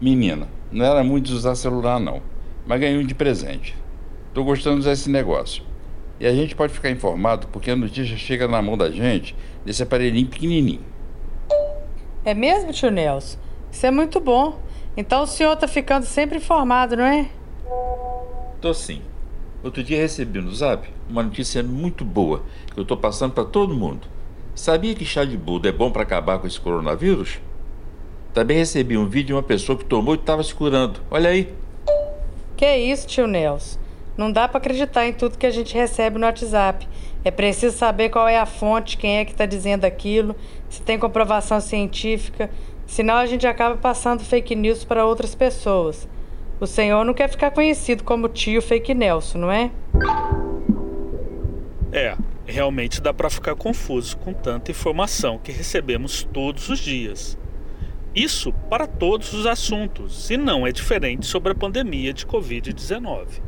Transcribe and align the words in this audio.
Menina, 0.00 0.46
não 0.70 0.84
era 0.84 1.02
muito 1.02 1.26
de 1.26 1.32
usar 1.32 1.54
celular 1.54 1.98
não, 1.98 2.20
mas 2.66 2.78
ganhei 2.78 2.98
um 2.98 3.06
de 3.06 3.14
presente. 3.14 3.74
Tô 4.34 4.44
gostando 4.44 4.76
de 4.76 4.80
usar 4.80 4.92
esse 4.92 5.08
negócio. 5.08 5.62
E 6.20 6.26
a 6.26 6.34
gente 6.34 6.54
pode 6.54 6.72
ficar 6.72 6.90
informado 6.90 7.46
porque 7.48 7.70
a 7.70 7.76
notícia 7.76 8.16
chega 8.16 8.46
na 8.46 8.60
mão 8.60 8.76
da 8.76 8.90
gente 8.90 9.34
desse 9.64 9.82
aparelhinho 9.82 10.26
pequenininho. 10.26 10.82
É 12.24 12.34
mesmo, 12.34 12.72
tio 12.72 12.90
Nelson? 12.90 13.38
Isso 13.72 13.86
é 13.86 13.90
muito 13.90 14.20
bom. 14.20 14.58
Então 14.96 15.22
o 15.22 15.26
senhor 15.26 15.56
tá 15.56 15.66
ficando 15.66 16.04
sempre 16.04 16.36
informado, 16.36 16.96
não 16.96 17.04
é? 17.04 17.30
Tô 18.60 18.74
sim. 18.74 19.00
Outro 19.62 19.82
dia 19.82 19.98
recebi 19.98 20.40
no 20.40 20.54
zap 20.54 20.88
uma 21.08 21.22
notícia 21.22 21.62
muito 21.62 22.04
boa 22.04 22.42
que 22.72 22.78
eu 22.78 22.84
tô 22.84 22.96
passando 22.96 23.32
para 23.32 23.44
todo 23.44 23.74
mundo. 23.74 24.06
Sabia 24.54 24.94
que 24.94 25.04
chá 25.04 25.24
de 25.24 25.36
Buda 25.36 25.68
é 25.68 25.72
bom 25.72 25.90
para 25.90 26.02
acabar 26.02 26.38
com 26.38 26.46
esse 26.46 26.60
coronavírus? 26.60 27.40
Também 28.36 28.58
recebi 28.58 28.98
um 28.98 29.08
vídeo 29.08 29.28
de 29.28 29.32
uma 29.32 29.42
pessoa 29.42 29.78
que 29.78 29.84
tomou 29.86 30.14
e 30.14 30.18
estava 30.18 30.42
se 30.42 30.54
curando. 30.54 31.00
Olha 31.10 31.30
aí. 31.30 31.50
Que 32.54 32.76
isso, 32.76 33.06
tio 33.06 33.26
Nelson? 33.26 33.78
Não 34.14 34.30
dá 34.30 34.46
para 34.46 34.58
acreditar 34.58 35.06
em 35.06 35.14
tudo 35.14 35.38
que 35.38 35.46
a 35.46 35.50
gente 35.50 35.74
recebe 35.74 36.18
no 36.18 36.26
WhatsApp. 36.26 36.86
É 37.24 37.30
preciso 37.30 37.74
saber 37.78 38.10
qual 38.10 38.28
é 38.28 38.38
a 38.38 38.44
fonte, 38.44 38.98
quem 38.98 39.16
é 39.16 39.24
que 39.24 39.32
está 39.32 39.46
dizendo 39.46 39.86
aquilo, 39.86 40.36
se 40.68 40.82
tem 40.82 40.98
comprovação 40.98 41.62
científica, 41.62 42.50
senão 42.86 43.14
a 43.14 43.24
gente 43.24 43.46
acaba 43.46 43.74
passando 43.78 44.22
fake 44.22 44.54
news 44.54 44.84
para 44.84 45.06
outras 45.06 45.34
pessoas. 45.34 46.06
O 46.60 46.66
senhor 46.66 47.06
não 47.06 47.14
quer 47.14 47.30
ficar 47.30 47.52
conhecido 47.52 48.04
como 48.04 48.28
tio 48.28 48.60
fake 48.60 48.92
Nelson, 48.92 49.38
não 49.38 49.50
é? 49.50 49.70
É, 51.90 52.14
realmente 52.44 53.00
dá 53.00 53.14
para 53.14 53.30
ficar 53.30 53.54
confuso 53.54 54.14
com 54.18 54.34
tanta 54.34 54.70
informação 54.70 55.38
que 55.38 55.50
recebemos 55.50 56.22
todos 56.22 56.68
os 56.68 56.80
dias. 56.80 57.38
Isso 58.16 58.50
para 58.70 58.86
todos 58.86 59.34
os 59.34 59.44
assuntos, 59.44 60.30
e 60.30 60.38
não 60.38 60.66
é 60.66 60.72
diferente 60.72 61.26
sobre 61.26 61.52
a 61.52 61.54
pandemia 61.54 62.14
de 62.14 62.24
Covid-19. 62.24 63.42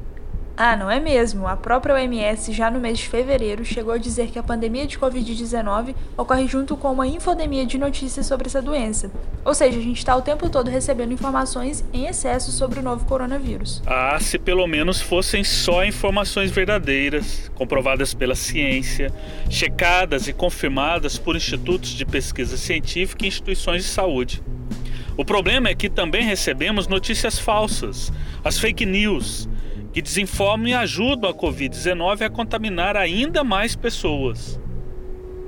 Ah, 0.61 0.77
não 0.77 0.91
é 0.91 0.98
mesmo? 0.98 1.47
A 1.47 1.56
própria 1.56 1.95
OMS, 1.95 2.53
já 2.53 2.69
no 2.69 2.81
mês 2.81 2.98
de 2.98 3.09
fevereiro, 3.09 3.64
chegou 3.64 3.95
a 3.95 3.97
dizer 3.97 4.27
que 4.27 4.41
a 4.41 4.42
pandemia 4.42 4.89
de 4.89 4.98
Covid-19 4.98 5.95
ocorre 6.17 6.48
junto 6.48 6.77
com 6.77 6.91
uma 6.91 7.06
infodemia 7.06 7.65
de 7.65 7.78
notícias 7.78 8.27
sobre 8.27 8.48
essa 8.48 8.61
doença. 8.61 9.09
Ou 9.45 9.55
seja, 9.55 9.78
a 9.78 9.81
gente 9.81 9.98
está 9.98 10.17
o 10.17 10.20
tempo 10.20 10.50
todo 10.50 10.69
recebendo 10.69 11.12
informações 11.12 11.84
em 11.92 12.06
excesso 12.06 12.50
sobre 12.50 12.81
o 12.81 12.83
novo 12.83 13.05
coronavírus. 13.05 13.81
Ah, 13.87 14.19
se 14.20 14.37
pelo 14.37 14.67
menos 14.67 15.00
fossem 15.00 15.45
só 15.45 15.84
informações 15.84 16.50
verdadeiras, 16.50 17.48
comprovadas 17.55 18.12
pela 18.12 18.34
ciência, 18.34 19.15
checadas 19.48 20.27
e 20.27 20.33
confirmadas 20.33 21.17
por 21.20 21.37
institutos 21.37 21.91
de 21.91 22.05
pesquisa 22.05 22.56
científica 22.56 23.25
e 23.25 23.28
instituições 23.28 23.84
de 23.84 23.91
saúde. 23.91 24.43
O 25.17 25.25
problema 25.25 25.69
é 25.69 25.75
que 25.77 25.89
também 25.89 26.25
recebemos 26.25 26.89
notícias 26.89 27.39
falsas, 27.39 28.12
as 28.45 28.59
fake 28.59 28.84
news 28.84 29.48
que 29.98 30.02
desinformam 30.02 30.68
e 30.68 30.74
ajudam 30.74 31.28
a 31.28 31.34
Covid-19 31.34 32.22
a 32.22 32.30
contaminar 32.30 32.96
ainda 32.96 33.42
mais 33.42 33.74
pessoas. 33.74 34.60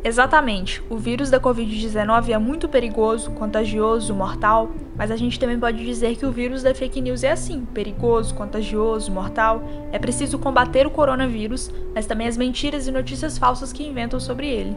Exatamente. 0.03 0.83
O 0.91 0.97
vírus 0.97 1.31
da 1.31 1.39
Covid-19 1.39 2.31
é 2.31 2.39
muito 2.39 2.69
perigoso, 2.69 3.31
contagioso, 3.31 4.13
mortal, 4.13 4.73
mas 4.97 5.13
a 5.13 5.17
gente 5.17 5.39
também 5.39 5.57
pode 5.57 5.85
dizer 5.85 6.17
que 6.17 6.27
o 6.27 6.33
vírus 6.33 6.65
da 6.65 6.75
fake 6.75 7.01
news 7.01 7.23
é 7.23 7.31
assim: 7.31 7.65
perigoso, 7.65 8.35
contagioso, 8.35 9.13
mortal. 9.13 9.63
É 9.93 10.01
preciso 10.01 10.37
combater 10.37 10.85
o 10.85 10.91
coronavírus, 10.91 11.71
mas 11.95 12.07
também 12.07 12.27
as 12.27 12.37
mentiras 12.37 12.89
e 12.89 12.91
notícias 12.91 13.39
falsas 13.39 13.73
que 13.73 13.87
inventam 13.87 14.19
sobre 14.19 14.49
ele. 14.49 14.77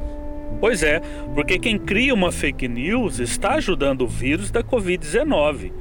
Pois 0.59 0.83
é, 0.83 1.01
porque 1.33 1.57
quem 1.57 1.79
cria 1.79 2.13
uma 2.13 2.31
fake 2.31 2.67
news 2.67 3.19
está 3.19 3.55
ajudando 3.55 4.03
o 4.03 4.07
vírus 4.07 4.51
da 4.51 4.63
Covid-19 4.63 5.71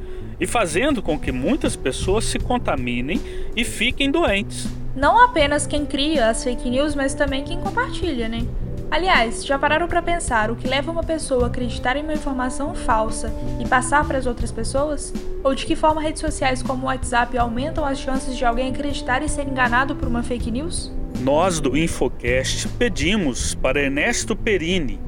e 0.42 0.46
fazendo 0.46 1.00
com 1.00 1.16
que 1.16 1.30
muitas 1.30 1.76
pessoas 1.76 2.24
se 2.24 2.36
contaminem 2.36 3.20
e 3.54 3.64
fiquem 3.64 4.10
doentes. 4.10 4.66
Não 4.96 5.22
apenas 5.22 5.68
quem 5.68 5.86
cria 5.86 6.28
as 6.28 6.42
fake 6.42 6.68
news, 6.68 6.96
mas 6.96 7.14
também 7.14 7.44
quem 7.44 7.60
compartilha, 7.60 8.28
né? 8.28 8.44
Aliás, 8.90 9.46
já 9.46 9.56
pararam 9.56 9.86
para 9.86 10.02
pensar 10.02 10.50
o 10.50 10.56
que 10.56 10.66
leva 10.66 10.90
uma 10.90 11.04
pessoa 11.04 11.44
a 11.44 11.46
acreditar 11.46 11.96
em 11.96 12.02
uma 12.02 12.12
informação 12.12 12.74
falsa 12.74 13.32
e 13.60 13.68
passar 13.68 14.04
para 14.04 14.18
as 14.18 14.26
outras 14.26 14.50
pessoas? 14.50 15.14
Ou 15.44 15.54
de 15.54 15.64
que 15.64 15.76
forma 15.76 16.02
redes 16.02 16.20
sociais 16.20 16.60
como 16.60 16.82
o 16.82 16.86
WhatsApp 16.86 17.38
aumentam 17.38 17.84
as 17.84 18.00
chances 18.00 18.36
de 18.36 18.44
alguém 18.44 18.70
acreditar 18.70 19.22
e 19.22 19.28
ser 19.28 19.46
enganado 19.46 19.94
por 19.94 20.08
uma 20.08 20.24
fake 20.24 20.50
news? 20.50 20.92
Nós 21.20 21.60
do 21.60 21.76
Infocast 21.76 22.66
pedimos 22.70 23.54
para 23.54 23.80
Ernesto 23.80 24.34
Perini, 24.34 24.98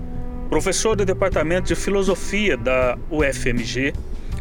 professor 0.49 0.95
do 0.95 1.05
Departamento 1.05 1.67
de 1.67 1.75
Filosofia 1.75 2.57
da 2.57 2.97
UFMG, 3.11 3.93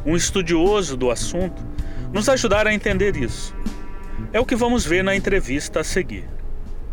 um 0.05 0.15
estudioso 0.15 0.97
do 0.97 1.09
assunto, 1.09 1.61
nos 2.11 2.29
ajudar 2.29 2.67
a 2.67 2.73
entender 2.73 3.15
isso. 3.15 3.55
É 4.31 4.39
o 4.39 4.45
que 4.45 4.55
vamos 4.55 4.85
ver 4.85 5.03
na 5.03 5.15
entrevista 5.15 5.79
a 5.79 5.83
seguir. 5.83 6.27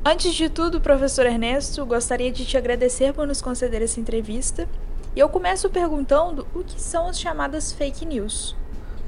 Antes 0.05 0.35
de 0.35 0.49
tudo, 0.49 0.81
professor 0.81 1.27
Ernesto, 1.27 1.85
gostaria 1.85 2.33
de 2.33 2.47
te 2.47 2.57
agradecer 2.57 3.13
por 3.13 3.27
nos 3.27 3.43
conceder 3.43 3.83
essa 3.83 4.01
entrevista. 4.01 4.67
E 5.15 5.21
eu 5.21 5.29
começo 5.29 5.69
perguntando 5.69 6.47
o 6.55 6.65
que 6.65 6.81
são 6.81 7.09
as 7.09 7.21
chamadas 7.21 7.73
fake 7.73 8.07
news. 8.07 8.57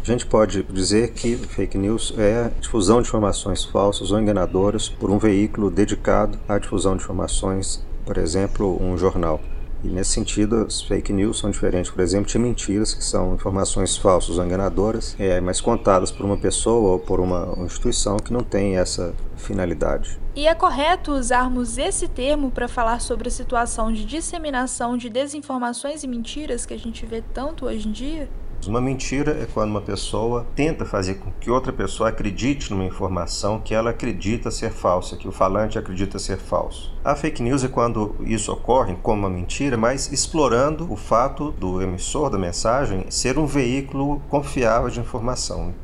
A 0.02 0.04
gente 0.04 0.26
pode 0.26 0.64
dizer 0.64 1.12
que 1.12 1.36
fake 1.36 1.78
news 1.78 2.12
é 2.18 2.46
a 2.46 2.50
difusão 2.60 3.00
de 3.00 3.08
informações 3.08 3.64
falsas 3.64 4.10
ou 4.10 4.20
enganadoras 4.20 4.88
por 4.88 5.10
um 5.10 5.18
veículo 5.18 5.70
dedicado 5.70 6.38
à 6.48 6.58
difusão 6.58 6.96
de 6.96 7.04
informações, 7.04 7.82
por 8.04 8.18
exemplo, 8.18 8.76
um 8.82 8.98
jornal. 8.98 9.40
E 9.84 9.88
nesse 9.88 10.12
sentido, 10.12 10.64
as 10.66 10.80
fake 10.80 11.12
news 11.12 11.38
são 11.38 11.50
diferentes, 11.50 11.90
por 11.90 12.00
exemplo, 12.00 12.30
de 12.30 12.38
mentiras, 12.38 12.94
que 12.94 13.04
são 13.04 13.34
informações 13.34 13.96
falsas 13.96 14.38
ou 14.38 14.44
enganadoras, 14.44 15.16
é, 15.18 15.40
mas 15.40 15.60
contadas 15.60 16.12
por 16.12 16.24
uma 16.24 16.36
pessoa 16.36 16.92
ou 16.92 16.98
por 16.98 17.18
uma 17.20 17.54
instituição 17.64 18.16
que 18.16 18.32
não 18.32 18.42
tem 18.42 18.76
essa 18.76 19.12
finalidade. 19.36 20.20
E 20.34 20.46
é 20.46 20.54
correto 20.54 21.12
usarmos 21.12 21.76
esse 21.78 22.08
termo 22.08 22.50
para 22.50 22.68
falar 22.68 23.00
sobre 23.00 23.28
a 23.28 23.30
situação 23.30 23.92
de 23.92 24.04
disseminação 24.04 24.96
de 24.96 25.10
desinformações 25.10 26.02
e 26.02 26.08
mentiras 26.08 26.64
que 26.64 26.72
a 26.72 26.78
gente 26.78 27.04
vê 27.04 27.22
tanto 27.34 27.66
hoje 27.66 27.88
em 27.88 27.92
dia? 27.92 28.28
Uma 28.66 28.80
mentira 28.80 29.32
é 29.42 29.46
quando 29.52 29.70
uma 29.70 29.80
pessoa 29.80 30.46
tenta 30.54 30.84
fazer 30.84 31.16
com 31.16 31.32
que 31.32 31.50
outra 31.50 31.72
pessoa 31.72 32.10
acredite 32.10 32.70
numa 32.70 32.84
informação 32.84 33.58
que 33.58 33.74
ela 33.74 33.90
acredita 33.90 34.52
ser 34.52 34.70
falsa, 34.70 35.16
que 35.16 35.26
o 35.26 35.32
falante 35.32 35.78
acredita 35.78 36.16
ser 36.16 36.38
falso. 36.38 36.94
A 37.04 37.16
fake 37.16 37.42
news 37.42 37.64
é 37.64 37.68
quando 37.68 38.14
isso 38.20 38.52
ocorre 38.52 38.96
como 39.02 39.22
uma 39.22 39.30
mentira, 39.30 39.76
mas 39.76 40.12
explorando 40.12 40.90
o 40.92 40.96
fato 40.96 41.50
do 41.50 41.82
emissor 41.82 42.30
da 42.30 42.38
mensagem 42.38 43.04
ser 43.10 43.36
um 43.36 43.46
veículo 43.46 44.22
confiável 44.28 44.88
de 44.88 45.00
informação 45.00 45.74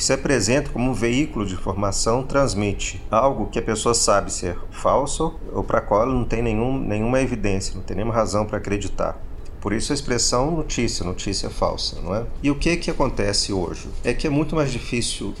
que 0.00 0.04
se 0.04 0.14
apresenta 0.14 0.70
como 0.70 0.90
um 0.90 0.94
veículo 0.94 1.44
de 1.44 1.52
informação 1.52 2.22
transmite 2.22 3.04
algo 3.10 3.48
que 3.48 3.58
a 3.58 3.62
pessoa 3.62 3.92
sabe 3.92 4.32
ser 4.32 4.56
falso 4.70 5.38
ou 5.52 5.62
para 5.62 5.82
qual 5.82 6.06
não 6.06 6.24
tem 6.24 6.40
nenhum, 6.40 6.78
nenhuma 6.78 7.20
evidência, 7.20 7.74
não 7.74 7.82
tem 7.82 7.94
nenhuma 7.94 8.14
razão 8.14 8.46
para 8.46 8.56
acreditar. 8.56 9.20
Por 9.60 9.74
isso 9.74 9.92
a 9.92 9.94
expressão 9.94 10.50
notícia, 10.50 11.04
notícia 11.04 11.50
falsa, 11.50 12.00
não 12.00 12.14
é? 12.14 12.24
E 12.42 12.50
o 12.50 12.54
que 12.54 12.76
que 12.78 12.90
acontece 12.90 13.52
hoje? 13.52 13.88
É 14.02 14.14
que 14.14 14.26
é 14.26 14.30
muito 14.30 14.56
mais 14.56 14.72
difícil 14.72 15.34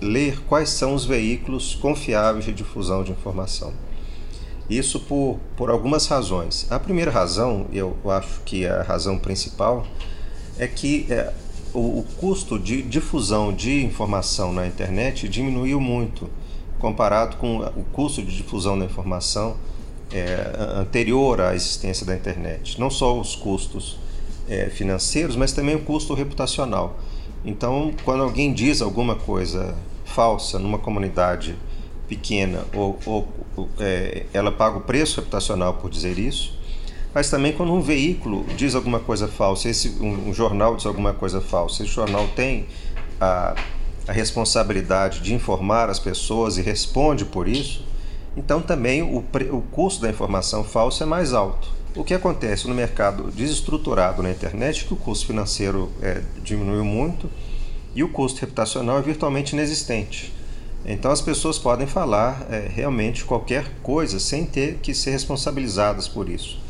ler 0.00 0.40
quais 0.48 0.70
são 0.70 0.94
os 0.94 1.04
veículos 1.04 1.74
confiáveis 1.74 2.46
de 2.46 2.52
difusão 2.52 3.04
de 3.04 3.12
informação. 3.12 3.74
Isso 4.68 4.98
por, 5.00 5.38
por 5.56 5.70
algumas 5.70 6.06
razões. 6.06 6.66
A 6.70 6.78
primeira 6.78 7.10
razão, 7.10 7.66
eu 7.70 7.96
acho 8.06 8.40
que 8.44 8.64
é 8.64 8.70
a 8.70 8.82
razão 8.82 9.18
principal, 9.18 9.86
é 10.58 10.66
que 10.66 11.06
é, 11.10 11.32
o, 11.74 12.00
o 12.00 12.06
custo 12.18 12.58
de 12.58 12.80
difusão 12.80 13.52
de 13.52 13.84
informação 13.84 14.52
na 14.52 14.66
internet 14.66 15.28
diminuiu 15.28 15.80
muito 15.80 16.28
comparado 16.78 17.36
com 17.36 17.58
o 17.58 17.84
custo 17.92 18.22
de 18.22 18.34
difusão 18.34 18.78
da 18.78 18.86
informação 18.86 19.56
é, 20.12 20.52
anterior 20.76 21.40
à 21.40 21.54
existência 21.54 22.06
da 22.06 22.14
internet. 22.14 22.80
Não 22.80 22.90
só 22.90 23.18
os 23.18 23.34
custos 23.34 23.98
é, 24.48 24.70
financeiros, 24.70 25.36
mas 25.36 25.52
também 25.52 25.74
o 25.74 25.80
custo 25.80 26.14
reputacional. 26.14 26.98
Então, 27.44 27.92
quando 28.04 28.22
alguém 28.22 28.52
diz 28.52 28.82
alguma 28.82 29.14
coisa 29.14 29.74
falsa 30.04 30.58
numa 30.58 30.78
comunidade 30.78 31.56
pequena, 32.08 32.64
ou, 32.74 32.98
ou 33.04 33.28
é, 33.78 34.26
ela 34.32 34.52
paga 34.52 34.78
o 34.78 34.80
preço 34.80 35.20
reputacional 35.20 35.74
por 35.74 35.90
dizer 35.90 36.18
isso, 36.18 36.56
mas 37.14 37.30
também 37.30 37.52
quando 37.52 37.72
um 37.72 37.80
veículo 37.80 38.44
diz 38.56 38.74
alguma 38.74 39.00
coisa 39.00 39.26
falsa, 39.26 39.68
esse, 39.68 39.88
um, 40.00 40.28
um 40.28 40.34
jornal 40.34 40.76
diz 40.76 40.84
alguma 40.86 41.14
coisa 41.14 41.40
falsa, 41.40 41.82
esse 41.82 41.92
jornal 41.92 42.28
tem 42.36 42.66
a, 43.20 43.54
a 44.06 44.12
responsabilidade 44.12 45.20
de 45.20 45.32
informar 45.32 45.88
as 45.88 45.98
pessoas 45.98 46.58
e 46.58 46.62
responde 46.62 47.24
por 47.24 47.48
isso, 47.48 47.85
então 48.36 48.60
também 48.60 49.02
o, 49.02 49.18
o 49.18 49.62
custo 49.72 50.02
da 50.02 50.10
informação 50.10 50.62
falsa 50.62 51.04
é 51.04 51.06
mais 51.06 51.32
alto. 51.32 51.68
O 51.96 52.04
que 52.04 52.12
acontece 52.12 52.68
no 52.68 52.74
mercado 52.74 53.30
desestruturado 53.30 54.22
na 54.22 54.30
internet 54.30 54.84
que 54.84 54.92
o 54.92 54.96
custo 54.96 55.26
financeiro 55.26 55.90
é, 56.02 56.20
diminuiu 56.42 56.84
muito 56.84 57.30
e 57.94 58.04
o 58.04 58.08
custo 58.08 58.42
reputacional 58.42 58.98
é 58.98 59.02
virtualmente 59.02 59.54
inexistente. 59.54 60.34
Então 60.84 61.10
as 61.10 61.22
pessoas 61.22 61.58
podem 61.58 61.86
falar 61.86 62.46
é, 62.50 62.68
realmente 62.68 63.24
qualquer 63.24 63.64
coisa 63.82 64.20
sem 64.20 64.44
ter 64.44 64.74
que 64.82 64.92
ser 64.92 65.10
responsabilizadas 65.12 66.06
por 66.06 66.28
isso. 66.28 66.60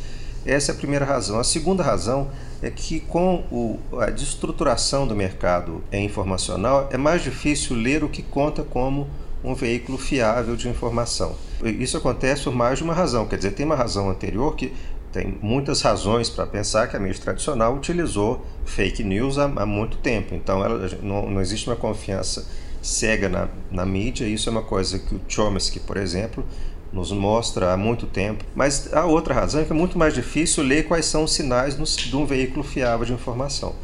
Essa 0.47 0.71
é 0.71 0.75
a 0.75 0.79
primeira 0.79 1.05
razão. 1.05 1.41
A 1.41 1.45
segunda 1.45 1.83
razão 1.83 2.29
é 2.63 2.71
que 2.71 3.01
com 3.01 3.45
o, 3.51 3.81
a 4.01 4.11
destruturação 4.11 5.07
do 5.09 5.17
mercado 5.17 5.83
informacional 5.93 6.89
é 6.93 6.97
mais 6.97 7.23
difícil 7.23 7.75
ler 7.77 8.05
o 8.05 8.09
que 8.09 8.23
conta 8.23 8.63
como 8.63 9.09
um 9.43 9.55
veículo 9.55 9.99
fiável 9.99 10.57
de 10.57 10.69
informação. 10.69 11.37
Isso 11.63 11.97
acontece 11.97 12.45
por 12.45 12.55
mais 12.55 12.79
de 12.79 12.85
uma 12.85 12.95
razão, 12.95 13.27
quer 13.27 13.37
dizer, 13.37 13.53
tem 13.53 13.65
uma 13.65 13.77
razão 13.77 14.11
anterior 14.11 14.55
que 14.55 14.73
tem 15.13 15.39
muitas 15.41 15.81
razões 15.81 16.29
para 16.29 16.47
pensar 16.47 16.89
que 16.89 16.97
a 16.97 17.01
mídia 17.01 17.23
tradicional 17.23 17.75
utilizou 17.75 18.45
fake 18.67 19.03
news 19.03 19.39
há, 19.39 19.45
há 19.45 19.65
muito 19.65 19.97
tempo, 19.99 20.35
então 20.35 20.63
ela, 20.63 20.91
não, 21.03 21.31
não, 21.31 21.41
existe 21.41 21.69
uma 21.69 21.77
confiança 21.77 22.47
cega 22.83 23.29
na, 23.29 23.49
na 23.71 23.87
mídia, 23.87 24.27
isso 24.27 24.49
é 24.49 24.53
uma 24.53 24.63
coisa 24.63 24.99
que 24.99 25.15
o 25.15 25.21
Chomsky, 25.27 25.81
por 25.81 25.97
exemplo, 25.97 26.45
nos 26.93 27.13
mostra 27.13 27.73
há 27.73 27.77
muito 27.77 28.07
tempo. 28.07 28.45
Mas 28.55 28.93
a 28.93 29.07
outra 29.07 29.35
razão 29.35 29.61
é 29.61 29.65
que 29.65 29.73
é 29.73 29.75
muito 29.75 29.99
mais 29.99 30.15
difícil 30.15 30.63
ler 30.63 30.87
quais 30.87 31.07
são 31.07 31.25
os 31.25 31.33
sinais 31.33 31.77
de 31.77 32.17
um 32.17 32.27
veículo 32.27 32.63
fiável 32.63 33.07
de 33.07 33.13
informação. 33.13 33.75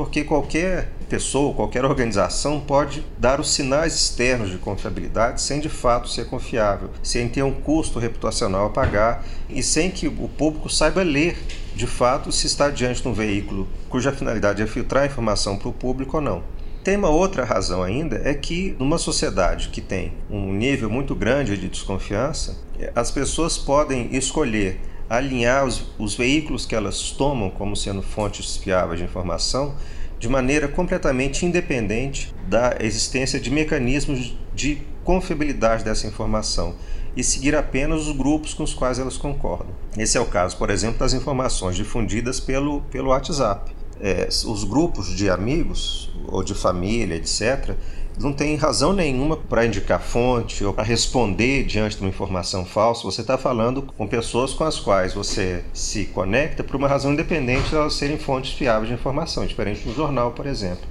Porque 0.00 0.24
qualquer 0.24 0.88
pessoa, 1.10 1.52
qualquer 1.52 1.84
organização 1.84 2.58
pode 2.58 3.04
dar 3.18 3.38
os 3.38 3.50
sinais 3.50 3.94
externos 3.94 4.48
de 4.48 4.56
confiabilidade 4.56 5.42
sem 5.42 5.60
de 5.60 5.68
fato 5.68 6.08
ser 6.08 6.24
confiável, 6.24 6.88
sem 7.02 7.28
ter 7.28 7.42
um 7.42 7.52
custo 7.52 7.98
reputacional 7.98 8.64
a 8.64 8.70
pagar 8.70 9.22
e 9.50 9.62
sem 9.62 9.90
que 9.90 10.08
o 10.08 10.26
público 10.26 10.70
saiba 10.70 11.02
ler 11.02 11.36
de 11.74 11.86
fato 11.86 12.32
se 12.32 12.46
está 12.46 12.70
diante 12.70 13.02
de 13.02 13.08
um 13.08 13.12
veículo 13.12 13.68
cuja 13.90 14.10
finalidade 14.10 14.62
é 14.62 14.66
filtrar 14.66 15.04
informação 15.04 15.58
para 15.58 15.68
o 15.68 15.72
público 15.74 16.16
ou 16.16 16.22
não. 16.22 16.42
Tem 16.82 16.96
uma 16.96 17.10
outra 17.10 17.44
razão 17.44 17.82
ainda, 17.82 18.22
é 18.24 18.32
que 18.32 18.74
numa 18.78 18.96
sociedade 18.96 19.68
que 19.68 19.82
tem 19.82 20.14
um 20.30 20.50
nível 20.50 20.88
muito 20.88 21.14
grande 21.14 21.58
de 21.58 21.68
desconfiança, 21.68 22.56
as 22.94 23.10
pessoas 23.10 23.58
podem 23.58 24.08
escolher 24.16 24.80
alinhar 25.10 25.66
os, 25.66 25.82
os 25.98 26.14
veículos 26.14 26.64
que 26.64 26.74
elas 26.74 27.10
tomam 27.10 27.50
como 27.50 27.74
sendo 27.74 28.00
fontes 28.00 28.56
fiáveis 28.56 29.00
de 29.00 29.04
informação 29.04 29.74
de 30.20 30.28
maneira 30.28 30.68
completamente 30.68 31.44
independente 31.44 32.32
da 32.48 32.76
existência 32.80 33.40
de 33.40 33.50
mecanismos 33.50 34.36
de 34.54 34.80
confiabilidade 35.02 35.82
dessa 35.82 36.06
informação 36.06 36.76
e 37.16 37.24
seguir 37.24 37.56
apenas 37.56 38.06
os 38.06 38.16
grupos 38.16 38.54
com 38.54 38.62
os 38.62 38.72
quais 38.72 39.00
elas 39.00 39.16
concordam. 39.16 39.74
Esse 39.98 40.16
é 40.16 40.20
o 40.20 40.26
caso, 40.26 40.56
por 40.56 40.70
exemplo, 40.70 41.00
das 41.00 41.12
informações 41.12 41.74
difundidas 41.74 42.38
pelo, 42.38 42.82
pelo 42.82 43.08
WhatsApp 43.08 43.72
é, 44.00 44.28
os 44.28 44.64
grupos 44.64 45.14
de 45.14 45.28
amigos 45.28 46.10
ou 46.26 46.42
de 46.42 46.54
família, 46.54 47.14
etc., 47.14 47.76
não 48.20 48.32
tem 48.34 48.54
razão 48.54 48.92
nenhuma 48.92 49.36
para 49.36 49.64
indicar 49.64 50.00
fonte 50.00 50.62
ou 50.62 50.74
para 50.74 50.84
responder 50.84 51.64
diante 51.64 51.96
de 51.96 52.02
uma 52.02 52.10
informação 52.10 52.66
falsa. 52.66 53.02
Você 53.04 53.22
está 53.22 53.38
falando 53.38 53.82
com 53.82 54.06
pessoas 54.06 54.52
com 54.52 54.64
as 54.64 54.78
quais 54.78 55.14
você 55.14 55.64
se 55.72 56.04
conecta 56.06 56.62
por 56.62 56.76
uma 56.76 56.86
razão 56.86 57.12
independente 57.12 57.70
de 57.70 57.76
elas 57.76 57.94
serem 57.94 58.18
fontes 58.18 58.52
fiáveis 58.52 58.88
de 58.88 58.94
informação, 58.94 59.46
diferente 59.46 59.86
do 59.88 59.94
jornal, 59.94 60.32
por 60.32 60.46
exemplo. 60.46 60.84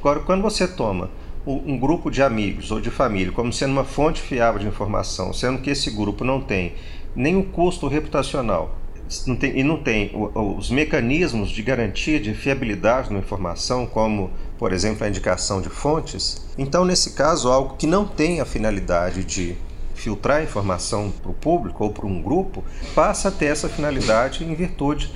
Agora, 0.00 0.20
quando 0.20 0.42
você 0.42 0.66
toma 0.66 1.08
um 1.46 1.78
grupo 1.78 2.10
de 2.10 2.22
amigos 2.22 2.70
ou 2.70 2.80
de 2.80 2.90
família 2.90 3.32
como 3.32 3.52
sendo 3.52 3.72
uma 3.72 3.84
fonte 3.84 4.20
fiável 4.20 4.60
de 4.60 4.66
informação, 4.66 5.32
sendo 5.32 5.60
que 5.60 5.70
esse 5.70 5.90
grupo 5.90 6.24
não 6.24 6.40
tem 6.40 6.74
nenhum 7.14 7.42
custo 7.42 7.86
reputacional 7.86 8.82
não 9.26 9.36
tem, 9.36 9.58
e 9.58 9.62
não 9.62 9.76
tem 9.76 10.10
os 10.34 10.70
mecanismos 10.70 11.50
de 11.50 11.62
garantia 11.62 12.18
de 12.18 12.32
fiabilidade 12.34 13.12
na 13.12 13.18
informação, 13.18 13.86
como, 13.86 14.30
por 14.62 14.72
exemplo, 14.72 15.04
a 15.04 15.08
indicação 15.08 15.60
de 15.60 15.68
fontes, 15.68 16.46
então, 16.56 16.84
nesse 16.84 17.14
caso, 17.14 17.50
algo 17.50 17.74
que 17.76 17.84
não 17.84 18.06
tem 18.06 18.40
a 18.40 18.44
finalidade 18.44 19.24
de 19.24 19.56
filtrar 19.92 20.40
informação 20.40 21.10
para 21.10 21.32
o 21.32 21.34
público 21.34 21.82
ou 21.82 21.90
para 21.90 22.06
um 22.06 22.22
grupo, 22.22 22.62
passa 22.94 23.26
a 23.26 23.32
ter 23.32 23.46
essa 23.46 23.68
finalidade 23.68 24.44
em 24.44 24.54
virtude 24.54 25.12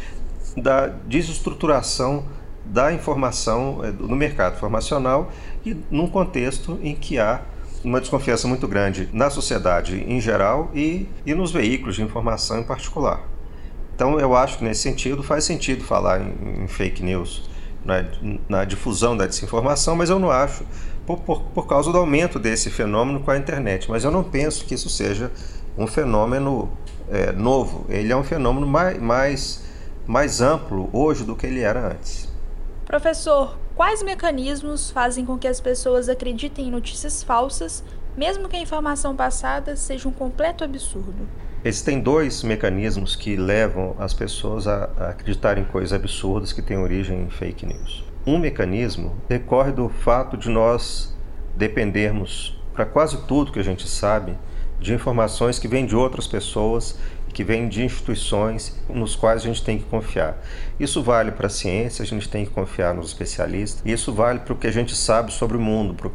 da 0.56 0.88
desestruturação 0.88 2.24
da 2.64 2.92
informação 2.92 3.84
eh, 3.84 3.92
no 3.92 4.16
mercado 4.16 4.56
informacional 4.56 5.30
e 5.64 5.76
num 5.92 6.08
contexto 6.08 6.80
em 6.82 6.96
que 6.96 7.16
há 7.16 7.42
uma 7.84 8.00
desconfiança 8.00 8.48
muito 8.48 8.66
grande 8.66 9.08
na 9.12 9.30
sociedade 9.30 10.04
em 10.08 10.20
geral 10.20 10.72
e, 10.74 11.08
e 11.24 11.32
nos 11.34 11.52
veículos 11.52 11.94
de 11.94 12.02
informação 12.02 12.58
em 12.58 12.64
particular. 12.64 13.20
Então 13.94 14.18
eu 14.18 14.34
acho 14.34 14.58
que 14.58 14.64
nesse 14.64 14.80
sentido 14.80 15.22
faz 15.22 15.44
sentido 15.44 15.84
falar 15.84 16.20
em, 16.20 16.64
em 16.64 16.66
fake 16.66 17.00
news, 17.00 17.48
na, 17.86 18.04
na, 18.48 18.64
difusão 18.64 19.16
da 19.16 19.26
desinformação, 19.26 19.94
mas 19.94 20.10
eu 20.10 20.18
não 20.18 20.30
acho 20.30 20.64
por, 21.06 21.20
por, 21.20 21.40
por, 21.42 21.66
causa 21.66 21.92
do 21.92 21.98
aumento 21.98 22.38
desse 22.38 22.68
fenômeno 22.68 23.20
com 23.20 23.30
a 23.30 23.38
internet. 23.38 23.88
Mas 23.88 24.04
eu 24.04 24.10
não 24.10 24.24
penso 24.24 24.64
que 24.64 24.74
isso 24.74 24.90
seja 24.90 25.30
um 25.78 25.86
fenômeno 25.86 26.70
é, 27.08 27.30
novo. 27.32 27.86
Ele 27.88 28.12
é 28.12 28.16
um 28.16 28.24
fenômeno 28.24 28.66
mais, 28.66 29.00
mais, 29.00 29.64
mais 30.06 30.40
amplo 30.40 30.90
hoje 30.92 31.24
do 31.24 31.36
que 31.36 31.46
ele 31.46 31.60
era 31.60 31.92
antes. 31.92 32.28
Professor, 32.84 33.56
quais 33.74 34.02
mecanismos 34.02 34.90
fazem 34.90 35.24
com 35.24 35.38
que 35.38 35.48
as 35.48 35.60
pessoas 35.60 36.08
acreditem 36.08 36.68
em 36.68 36.70
notícias 36.70 37.22
falsas, 37.22 37.84
mesmo 38.16 38.48
que 38.48 38.56
a 38.56 38.60
informação 38.60 39.14
passada 39.14 39.76
seja 39.76 40.08
um 40.08 40.12
completo 40.12 40.64
absurdo? 40.64 41.28
Existem 41.66 41.98
dois 41.98 42.44
mecanismos 42.44 43.16
que 43.16 43.34
levam 43.34 43.96
as 43.98 44.14
pessoas 44.14 44.68
a, 44.68 44.84
acreditar 45.10 45.58
em 45.58 45.64
coisas 45.64 45.92
absurdas 45.92 46.52
que 46.52 46.62
têm 46.62 46.78
origem 46.78 47.22
em 47.22 47.28
fake 47.28 47.66
news. 47.66 48.04
Um 48.24 48.38
mecanismo 48.38 49.16
decorre 49.28 49.72
do 49.72 49.88
fato 49.88 50.36
de 50.36 50.48
nós 50.48 51.12
dependermos, 51.56 52.56
para 52.72 52.86
quase 52.86 53.26
tudo 53.26 53.50
que 53.50 53.58
a 53.58 53.64
gente 53.64 53.88
sabe, 53.88 54.38
de 54.78 54.94
informações 54.94 55.58
que 55.58 55.66
vêm 55.66 55.84
de 55.84 55.96
outras 55.96 56.28
pessoas, 56.28 57.00
que 57.34 57.42
vêm 57.42 57.68
de 57.68 57.82
instituições 57.82 58.80
nos 58.88 59.16
quais 59.16 59.42
a 59.42 59.46
gente 59.46 59.64
tem 59.64 59.76
que 59.76 59.86
confiar. 59.86 60.40
Isso 60.78 61.02
vale 61.02 61.32
para 61.32 61.48
a 61.48 61.50
ciência, 61.50 62.04
a 62.04 62.06
gente 62.06 62.28
tem 62.28 62.44
que 62.44 62.52
confiar 62.52 62.94
nos 62.94 63.08
especialistas. 63.08 63.82
Isso 63.84 64.12
vale 64.12 64.38
para 64.38 64.52
o 64.52 64.56
que 64.56 64.68
a 64.68 64.72
gente 64.72 64.94
sabe 64.94 65.32
sobre 65.32 65.56
o 65.56 65.60
mundo, 65.60 65.94
para 65.94 66.06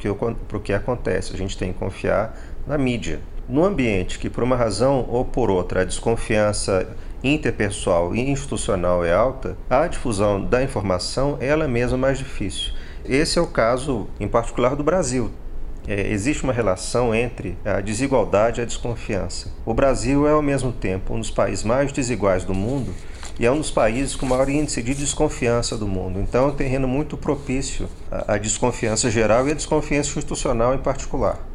o 0.57 0.61
que 0.61 0.71
acontece. 0.71 1.33
A 1.33 1.37
gente 1.37 1.57
tem 1.57 1.73
que 1.73 1.79
confiar 1.79 2.39
na 2.65 2.77
mídia. 2.77 3.19
No 3.51 3.65
ambiente 3.65 4.17
que, 4.17 4.29
por 4.29 4.45
uma 4.45 4.55
razão 4.55 5.05
ou 5.09 5.25
por 5.25 5.51
outra, 5.51 5.81
a 5.81 5.83
desconfiança 5.83 6.87
interpessoal 7.21 8.15
e 8.15 8.21
institucional 8.21 9.03
é 9.03 9.13
alta, 9.13 9.57
a 9.69 9.87
difusão 9.87 10.41
da 10.41 10.63
informação 10.63 11.37
é 11.37 11.47
ela 11.47 11.67
mesma 11.67 11.97
mais 11.97 12.17
difícil. 12.17 12.71
Esse 13.03 13.37
é 13.37 13.41
o 13.41 13.47
caso, 13.47 14.07
em 14.21 14.27
particular, 14.29 14.73
do 14.73 14.85
Brasil. 14.85 15.31
É, 15.85 16.13
existe 16.13 16.45
uma 16.45 16.53
relação 16.53 17.13
entre 17.13 17.57
a 17.65 17.81
desigualdade 17.81 18.61
e 18.61 18.63
a 18.63 18.65
desconfiança. 18.65 19.51
O 19.65 19.73
Brasil 19.73 20.25
é, 20.25 20.31
ao 20.31 20.41
mesmo 20.41 20.71
tempo, 20.71 21.13
um 21.13 21.19
dos 21.19 21.29
países 21.29 21.65
mais 21.65 21.91
desiguais 21.91 22.45
do 22.45 22.53
mundo 22.53 22.93
e 23.37 23.45
é 23.45 23.51
um 23.51 23.57
dos 23.57 23.69
países 23.69 24.15
com 24.15 24.25
maior 24.25 24.47
índice 24.47 24.81
de 24.81 24.95
desconfiança 24.95 25.75
do 25.75 25.85
mundo. 25.89 26.21
Então, 26.21 26.45
é 26.45 26.47
um 26.47 26.55
terreno 26.55 26.87
muito 26.87 27.17
propício 27.17 27.89
à 28.09 28.37
desconfiança 28.37 29.11
geral 29.11 29.45
e 29.45 29.51
à 29.51 29.53
desconfiança 29.53 30.07
institucional 30.07 30.73
em 30.73 30.77
particular. 30.77 31.50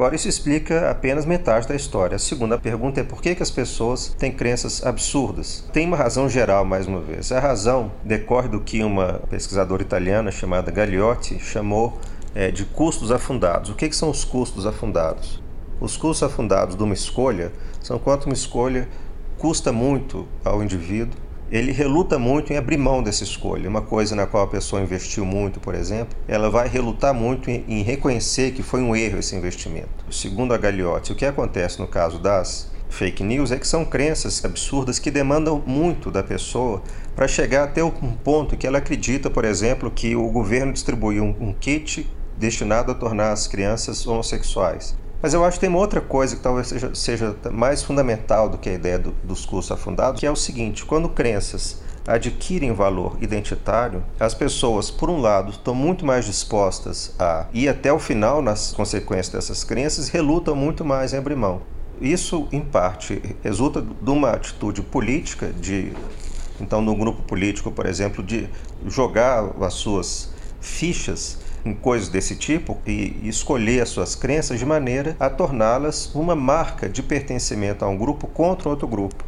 Agora, 0.00 0.16
isso 0.16 0.30
explica 0.30 0.90
apenas 0.90 1.26
metade 1.26 1.68
da 1.68 1.76
história. 1.76 2.16
A 2.16 2.18
segunda 2.18 2.56
pergunta 2.56 3.02
é 3.02 3.04
por 3.04 3.20
que, 3.20 3.34
que 3.34 3.42
as 3.42 3.50
pessoas 3.50 4.08
têm 4.18 4.32
crenças 4.32 4.82
absurdas? 4.82 5.62
Tem 5.74 5.86
uma 5.86 5.94
razão 5.98 6.26
geral, 6.26 6.64
mais 6.64 6.86
uma 6.86 7.02
vez. 7.02 7.30
A 7.30 7.38
razão 7.38 7.92
decorre 8.02 8.48
do 8.48 8.62
que 8.62 8.82
uma 8.82 9.20
pesquisadora 9.28 9.82
italiana 9.82 10.30
chamada 10.30 10.70
Gagliotti 10.70 11.38
chamou 11.38 11.98
é, 12.34 12.50
de 12.50 12.64
custos 12.64 13.12
afundados. 13.12 13.68
O 13.68 13.74
que, 13.74 13.90
que 13.90 13.94
são 13.94 14.08
os 14.08 14.24
custos 14.24 14.64
afundados? 14.64 15.38
Os 15.78 15.98
custos 15.98 16.22
afundados 16.22 16.76
de 16.76 16.82
uma 16.82 16.94
escolha 16.94 17.52
são 17.82 17.98
quanto 17.98 18.24
uma 18.24 18.32
escolha 18.32 18.88
custa 19.36 19.70
muito 19.70 20.26
ao 20.42 20.62
indivíduo 20.62 21.20
ele 21.50 21.72
reluta 21.72 22.18
muito 22.18 22.52
em 22.52 22.56
abrir 22.56 22.76
mão 22.76 23.02
dessa 23.02 23.24
escolha. 23.24 23.68
Uma 23.68 23.82
coisa 23.82 24.14
na 24.14 24.26
qual 24.26 24.44
a 24.44 24.46
pessoa 24.46 24.80
investiu 24.80 25.24
muito, 25.24 25.58
por 25.58 25.74
exemplo, 25.74 26.16
ela 26.28 26.48
vai 26.48 26.68
relutar 26.68 27.12
muito 27.12 27.50
em, 27.50 27.64
em 27.66 27.82
reconhecer 27.82 28.52
que 28.52 28.62
foi 28.62 28.80
um 28.80 28.94
erro 28.94 29.18
esse 29.18 29.34
investimento. 29.34 30.04
Segundo 30.10 30.54
a 30.54 30.56
Gagliotti, 30.56 31.12
o 31.12 31.16
que 31.16 31.26
acontece 31.26 31.80
no 31.80 31.88
caso 31.88 32.20
das 32.20 32.70
fake 32.88 33.22
news 33.24 33.50
é 33.50 33.58
que 33.58 33.66
são 33.66 33.84
crenças 33.84 34.44
absurdas 34.44 34.98
que 34.98 35.10
demandam 35.10 35.62
muito 35.66 36.10
da 36.10 36.22
pessoa 36.22 36.82
para 37.16 37.26
chegar 37.26 37.64
até 37.64 37.82
um 37.82 37.90
ponto 37.90 38.56
que 38.56 38.66
ela 38.66 38.78
acredita, 38.78 39.28
por 39.28 39.44
exemplo, 39.44 39.90
que 39.90 40.14
o 40.14 40.28
governo 40.30 40.72
distribuiu 40.72 41.24
um, 41.24 41.48
um 41.48 41.52
kit 41.52 42.08
destinado 42.36 42.92
a 42.92 42.94
tornar 42.94 43.32
as 43.32 43.46
crianças 43.46 44.06
homossexuais. 44.06 44.96
Mas 45.22 45.34
eu 45.34 45.44
acho 45.44 45.56
que 45.56 45.60
tem 45.60 45.68
uma 45.68 45.78
outra 45.78 46.00
coisa 46.00 46.36
que 46.36 46.42
talvez 46.42 46.68
seja, 46.68 46.94
seja 46.94 47.36
mais 47.50 47.82
fundamental 47.82 48.48
do 48.48 48.58
que 48.58 48.68
a 48.68 48.72
ideia 48.72 48.98
do, 48.98 49.12
dos 49.22 49.44
cursos 49.44 49.70
afundados, 49.70 50.20
que 50.20 50.26
é 50.26 50.30
o 50.30 50.36
seguinte: 50.36 50.84
quando 50.84 51.08
crenças 51.08 51.82
adquirem 52.06 52.72
valor 52.72 53.16
identitário, 53.20 54.02
as 54.18 54.34
pessoas, 54.34 54.90
por 54.90 55.10
um 55.10 55.20
lado, 55.20 55.50
estão 55.50 55.74
muito 55.74 56.04
mais 56.04 56.24
dispostas 56.24 57.14
a 57.18 57.46
ir 57.52 57.68
até 57.68 57.92
o 57.92 57.98
final 57.98 58.40
nas 58.40 58.72
consequências 58.72 59.28
dessas 59.28 59.62
crenças 59.64 60.08
e 60.08 60.12
relutam 60.12 60.56
muito 60.56 60.84
mais 60.84 61.12
em 61.12 61.18
abrir 61.18 61.36
mão. 61.36 61.60
Isso, 62.00 62.48
em 62.50 62.60
parte, 62.62 63.22
resulta 63.42 63.82
de 63.82 64.10
uma 64.10 64.30
atitude 64.30 64.80
política, 64.80 65.52
de 65.52 65.92
então, 66.60 66.82
no 66.82 66.94
grupo 66.94 67.22
político, 67.22 67.70
por 67.70 67.86
exemplo, 67.86 68.22
de 68.22 68.48
jogar 68.86 69.50
as 69.60 69.74
suas 69.74 70.30
fichas 70.60 71.38
em 71.64 71.72
coisas 71.74 72.08
desse 72.08 72.36
tipo 72.36 72.78
e 72.86 73.16
escolher 73.24 73.82
as 73.82 73.88
suas 73.88 74.14
crenças 74.14 74.58
de 74.58 74.66
maneira 74.66 75.16
a 75.18 75.28
torná-las 75.28 76.14
uma 76.14 76.34
marca 76.34 76.88
de 76.88 77.02
pertencimento 77.02 77.84
a 77.84 77.88
um 77.88 77.96
grupo 77.96 78.26
contra 78.26 78.68
outro 78.68 78.88
grupo. 78.88 79.24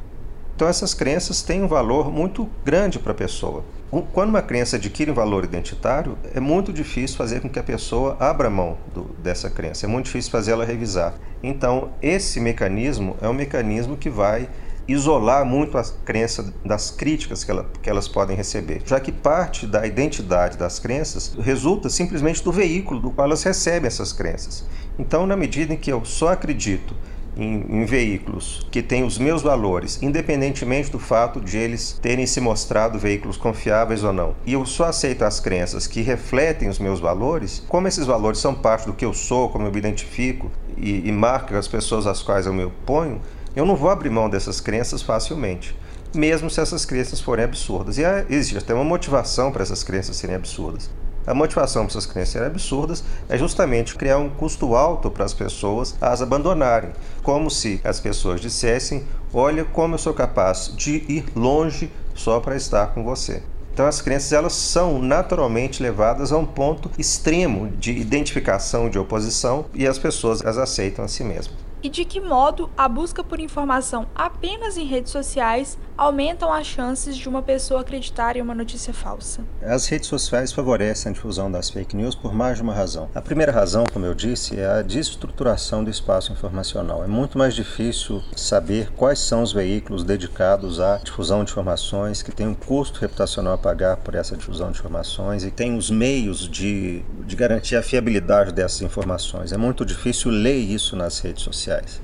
Então 0.55 0.69
essas 0.69 0.95
crenças 0.95 1.43
têm 1.43 1.63
um 1.63 1.69
valor 1.69 2.11
muito 2.11 2.49
grande 2.65 2.99
para 2.99 3.13
a 3.13 3.15
pessoa. 3.15 3.65
Quando 4.13 4.31
uma 4.31 4.41
crença 4.41 4.77
adquire 4.77 5.11
um 5.11 5.15
valor 5.15 5.45
identitário, 5.45 6.17
é 6.35 6.41
muito 6.41 6.73
difícil 6.73 7.17
fazer 7.17 7.41
com 7.41 7.49
que 7.49 7.59
a 7.59 7.63
pessoa 7.63 8.17
abra 8.19 8.49
mão 8.49 8.79
do, 8.95 9.03
dessa 9.23 9.51
crença, 9.51 9.85
é 9.85 9.89
muito 9.89 10.07
difícil 10.07 10.31
fazer 10.31 10.53
ela 10.53 10.65
revisar. 10.65 11.15
Então, 11.43 11.91
esse 12.01 12.41
mecanismo 12.41 13.17
é 13.21 13.29
um 13.29 13.35
mecanismo 13.35 13.95
que 13.97 14.09
vai 14.09 14.49
isolar 14.93 15.45
muito 15.45 15.79
a 15.79 15.85
crença 16.05 16.53
das 16.65 16.91
críticas 16.91 17.45
que, 17.45 17.51
ela, 17.51 17.69
que 17.83 17.89
elas 17.89 18.09
podem 18.09 18.37
receber, 18.37 18.83
já 18.85 19.01
que 19.01 19.11
parte 19.11 19.67
da 19.67 19.87
identidade 19.87 20.57
das 20.57 20.79
crenças 20.79 21.35
resulta 21.41 21.89
simplesmente 21.89 22.43
do 22.43 22.53
veículo 22.53 23.01
do 23.01 23.11
qual 23.11 23.27
elas 23.27 23.43
recebem 23.43 23.87
essas 23.87 24.13
crenças. 24.13 24.65
Então, 24.99 25.27
na 25.27 25.37
medida 25.37 25.73
em 25.73 25.77
que 25.77 25.93
eu 25.93 26.05
só 26.05 26.29
acredito 26.29 26.95
em, 27.37 27.65
em, 27.69 27.85
veículos 27.85 28.67
que 28.71 28.83
têm 28.83 29.05
os 29.05 29.19
meus 29.19 29.43
valores, 29.43 30.03
independentemente 30.03 30.91
do 30.91 30.99
fato 30.99 31.41
de 31.41 31.57
eles 31.57 31.99
terem 32.01 32.27
se 32.27 32.41
mostrado 32.41 32.99
veículos 32.99 33.37
confiáveis 33.37 34.05
ou 34.05 34.13
não. 34.13 34.35
E 34.45 34.53
eu 34.53 34.67
só 34.67 34.85
aceito 34.85 35.23
as 35.23 35.41
crenças 35.41 35.87
que 35.87 36.03
refletem 36.03 36.69
os 36.69 36.79
meus 36.79 37.01
valores, 37.01 37.65
como 37.69 37.89
esses 37.89 38.07
valores 38.07 38.39
são 38.39 38.55
parte 38.55 38.87
do 38.87 38.93
que 38.93 39.05
eu 39.05 39.15
sou, 39.15 39.49
como 39.49 39.67
eu 39.67 39.73
me 39.73 39.79
identifico 39.79 40.51
e, 40.77 41.09
e 41.09 41.13
marcam 41.13 41.59
as 41.59 41.69
pessoas 41.69 42.07
às 42.07 42.23
quais 42.23 42.47
eu 42.47 42.53
me 42.53 42.65
oponho, 42.65 43.21
eu 43.55 43.67
não 43.67 43.77
vou 43.77 43.91
abrir 43.91 44.09
mão 44.09 44.31
dessas 44.31 44.61
crenças 44.61 45.03
facilmente, 45.03 45.77
mesmo 46.15 46.49
se 46.49 46.61
essas 46.61 46.87
crenças 46.87 47.21
forem 47.21 47.45
absurdas. 47.45 47.99
E 47.99 48.03
existe 48.31 48.57
até 48.57 48.73
uma 48.73 48.85
motivação 48.85 49.53
para 49.53 49.63
essas 49.63 49.85
crenças 49.85 50.17
serem 50.17 50.37
absurdas. 50.37 50.89
A 51.27 51.35
motivação 51.35 51.85
para 51.85 51.93
essas 51.93 52.07
crenças 52.07 52.33
serem 52.33 52.49
absurdas 52.49 53.05
é 53.29 53.37
justamente 53.37 53.95
criar 53.95 54.19
um 54.19 54.31
custo 54.31 54.75
alto 54.75 55.11
para 55.11 55.25
as 55.25 55.35
pessoas 55.35 55.95
as 56.01 56.23
abandonarem, 56.23 56.93
como 57.23 57.51
se 57.51 57.79
as 57.85 58.01
pessoas 58.01 58.41
dissessem: 58.41 59.05
Olha 59.35 59.65
como 59.67 59.95
eu 59.95 59.99
sou 59.99 60.15
capaz 60.15 60.73
de 60.75 61.05
ir 61.09 61.27
longe 61.37 61.93
só 62.15 62.41
para 62.41 62.57
estar 62.57 62.89
com 62.89 63.05
você. 63.05 63.43
Então 63.73 63.87
as 63.87 64.01
crenças 64.01 64.33
elas 64.33 64.55
são 64.55 64.99
naturalmente 64.99 65.83
levadas 65.83 66.33
a 66.33 66.39
um 66.39 66.45
ponto 66.45 66.91
extremo 66.99 67.69
de 67.79 67.93
identificação 67.93 68.89
de 68.91 68.99
oposição 68.99 69.67
e 69.75 69.87
as 69.87 69.99
pessoas 69.99 70.45
as 70.45 70.59
aceitam 70.59 71.05
a 71.05 71.09
si 71.09 71.23
mesmas 71.23 71.62
e 71.83 71.89
de 71.89 72.05
que 72.05 72.21
modo 72.21 72.71
a 72.77 72.89
busca 72.89 73.25
por 73.25 73.41
informação 73.41 74.07
apenas 74.15 74.77
em 74.77 74.85
redes 74.85 75.13
sociais 75.13 75.79
aumentam 75.97 76.53
as 76.53 76.67
chances 76.67 77.17
de 77.17 77.29
uma 77.29 77.43
pessoa 77.43 77.81
acreditar 77.81 78.37
em 78.37 78.43
uma 78.43 78.55
notícia 78.55 78.93
falsa. 78.93 79.45
As 79.63 79.87
redes 79.87 80.09
sociais 80.09 80.53
favorecem 80.53 81.11
a 81.11 81.13
difusão 81.13 81.51
das 81.51 81.71
fake 81.71 81.97
news 81.97 82.15
por 82.15 82.35
mais 82.35 82.57
de 82.57 82.63
uma 82.63 82.75
razão. 82.75 83.09
A 83.15 83.21
primeira 83.21 83.53
razão, 83.53 83.85
como 83.93 84.07
eu 84.07 84.15
disse, 84.15 84.59
é 84.59 84.67
a 84.67 84.83
desestruturação 84.83 85.85
do 85.85 85.91
espaço 85.91 86.33
informacional. 86.33 87.05
É 87.05 87.07
muito 87.07 87.39
mais 87.39 87.55
difícil 87.55 88.23
saber 88.37 88.91
quais 88.93 89.19
são 89.19 89.43
os 89.43 89.53
veículos 89.53 90.05
dedicados 90.05 90.81
à 90.81 90.99
difusão 90.99 91.45
de 91.45 91.51
informações, 91.51 92.23
que 92.23 92.33
têm 92.33 92.47
um 92.47 92.55
custo 92.55 93.01
reputacional 93.01 93.55
a 93.55 93.59
pagar 93.59 93.97
por 93.99 94.15
essa 94.15 94.37
difusão 94.37 94.71
de 94.71 94.79
informações 94.79 95.45
e 95.45 95.51
tem 95.51 95.77
os 95.77 95.91
meios 95.91 96.49
de, 96.49 97.03
de 97.27 97.37
garantir 97.37 97.77
a 97.77 97.83
fiabilidade 97.83 98.53
dessas 98.53 98.83
informações. 98.83 99.53
É 99.53 99.57
muito 99.57 99.85
difícil 99.85 100.31
ler 100.31 100.59
isso 100.59 100.97
nas 100.97 101.19
redes 101.21 101.43
sociais. 101.43 102.01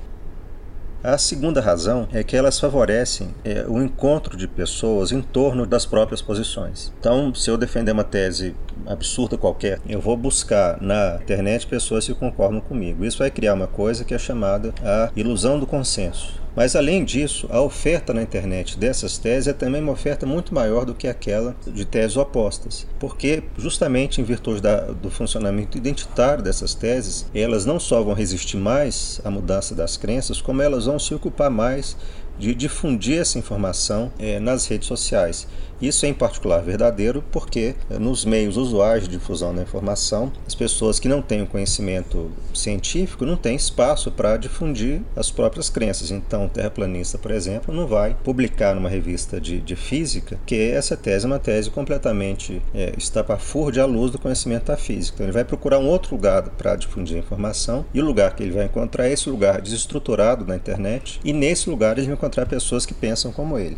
A 1.01 1.17
segunda 1.17 1.61
razão 1.61 2.09
é 2.11 2.23
que 2.23 2.35
elas 2.35 2.59
favorecem 2.59 3.33
é, 3.45 3.65
o 3.65 3.81
encontro 3.81 4.35
de 4.35 4.49
pessoas 4.49 5.13
em 5.13 5.21
torno 5.21 5.65
das 5.65 5.85
próprias 5.85 6.21
posições. 6.21 6.91
Então, 6.99 7.33
se 7.33 7.49
eu 7.49 7.57
defender 7.57 7.93
uma 7.93 8.03
tese 8.03 8.53
absurda 8.85 9.37
qualquer, 9.37 9.79
eu 9.87 10.01
vou 10.01 10.17
buscar 10.17 10.77
na 10.81 11.17
internet 11.21 11.65
pessoas 11.67 12.05
que 12.05 12.13
concordam 12.13 12.59
comigo. 12.59 13.05
Isso 13.05 13.19
vai 13.19 13.31
criar 13.31 13.53
uma 13.53 13.67
coisa 13.67 14.03
que 14.03 14.13
é 14.13 14.17
chamada 14.17 14.73
a 14.83 15.09
ilusão 15.15 15.57
do 15.57 15.65
consenso. 15.65 16.33
Mas 16.55 16.75
além 16.75 17.03
disso, 17.03 17.47
a 17.51 17.61
oferta 17.61 18.13
na 18.13 18.21
internet 18.21 18.77
dessas 18.77 19.17
teses 19.17 19.47
é 19.47 19.53
também 19.53 19.81
uma 19.81 19.91
oferta 19.91 20.25
muito 20.25 20.53
maior 20.53 20.85
do 20.85 20.93
que 20.93 21.07
aquela 21.07 21.55
de 21.65 21.85
teses 21.85 22.17
opostas, 22.17 22.87
porque 22.99 23.43
justamente 23.57 24.19
em 24.19 24.23
virtude 24.23 24.61
da, 24.61 24.81
do 24.91 25.09
funcionamento 25.09 25.77
identitário 25.77 26.43
dessas 26.43 26.73
teses, 26.73 27.25
elas 27.33 27.65
não 27.65 27.79
só 27.79 28.01
vão 28.01 28.13
resistir 28.13 28.57
mais 28.57 29.21
à 29.23 29.29
mudança 29.29 29.75
das 29.75 29.95
crenças, 29.95 30.41
como 30.41 30.61
elas 30.61 30.85
vão 30.85 30.99
se 30.99 31.13
ocupar 31.13 31.49
mais 31.49 31.95
de 32.37 32.55
difundir 32.55 33.19
essa 33.19 33.37
informação 33.37 34.11
é, 34.17 34.39
nas 34.39 34.65
redes 34.65 34.87
sociais. 34.87 35.45
Isso 35.81 36.05
é 36.05 36.09
em 36.09 36.13
particular 36.13 36.61
verdadeiro 36.61 37.23
porque 37.31 37.75
eh, 37.89 37.97
nos 37.97 38.25
meios 38.25 38.57
usuais 38.57 39.03
de 39.03 39.17
difusão 39.17 39.55
da 39.55 39.61
informação, 39.61 40.31
as 40.45 40.53
pessoas 40.53 40.99
que 40.99 41.07
não 41.07 41.21
têm 41.21 41.41
o 41.41 41.47
conhecimento 41.47 42.31
científico 42.53 43.25
não 43.25 43.37
têm 43.37 43.55
espaço 43.55 44.11
para 44.11 44.35
difundir 44.35 45.01
as 45.15 45.31
próprias 45.31 45.69
crenças. 45.69 46.11
Então, 46.11 46.45
o 46.45 46.49
terraplanista, 46.49 47.17
por 47.17 47.31
exemplo, 47.31 47.73
não 47.73 47.87
vai 47.87 48.15
publicar 48.23 48.75
numa 48.75 48.89
revista 48.89 49.39
de, 49.39 49.59
de 49.61 49.75
física 49.75 50.37
que 50.45 50.55
essa 50.55 50.97
tese 50.97 51.25
é 51.25 51.27
uma 51.27 51.39
tese 51.39 51.69
completamente 51.69 52.61
é, 52.73 52.93
estapafúrdia 52.97 53.83
à 53.83 53.85
luz 53.85 54.11
do 54.11 54.19
conhecimento 54.19 54.65
da 54.65 54.75
física. 54.75 55.15
Então, 55.15 55.25
ele 55.27 55.33
vai 55.33 55.45
procurar 55.45 55.79
um 55.79 55.87
outro 55.87 56.15
lugar 56.15 56.43
para 56.49 56.75
difundir 56.75 57.15
a 57.15 57.19
informação 57.19 57.85
e 57.93 58.01
o 58.01 58.05
lugar 58.05 58.35
que 58.35 58.43
ele 58.43 58.51
vai 58.51 58.65
encontrar 58.65 59.07
é 59.07 59.13
esse 59.13 59.29
lugar 59.29 59.61
desestruturado 59.61 60.45
na 60.45 60.55
internet 60.55 61.19
e 61.23 61.31
nesse 61.31 61.69
lugar 61.69 61.97
ele 61.97 62.07
vai 62.07 62.15
encontrar 62.15 62.45
pessoas 62.45 62.85
que 62.85 62.93
pensam 62.93 63.31
como 63.31 63.57
ele. 63.57 63.77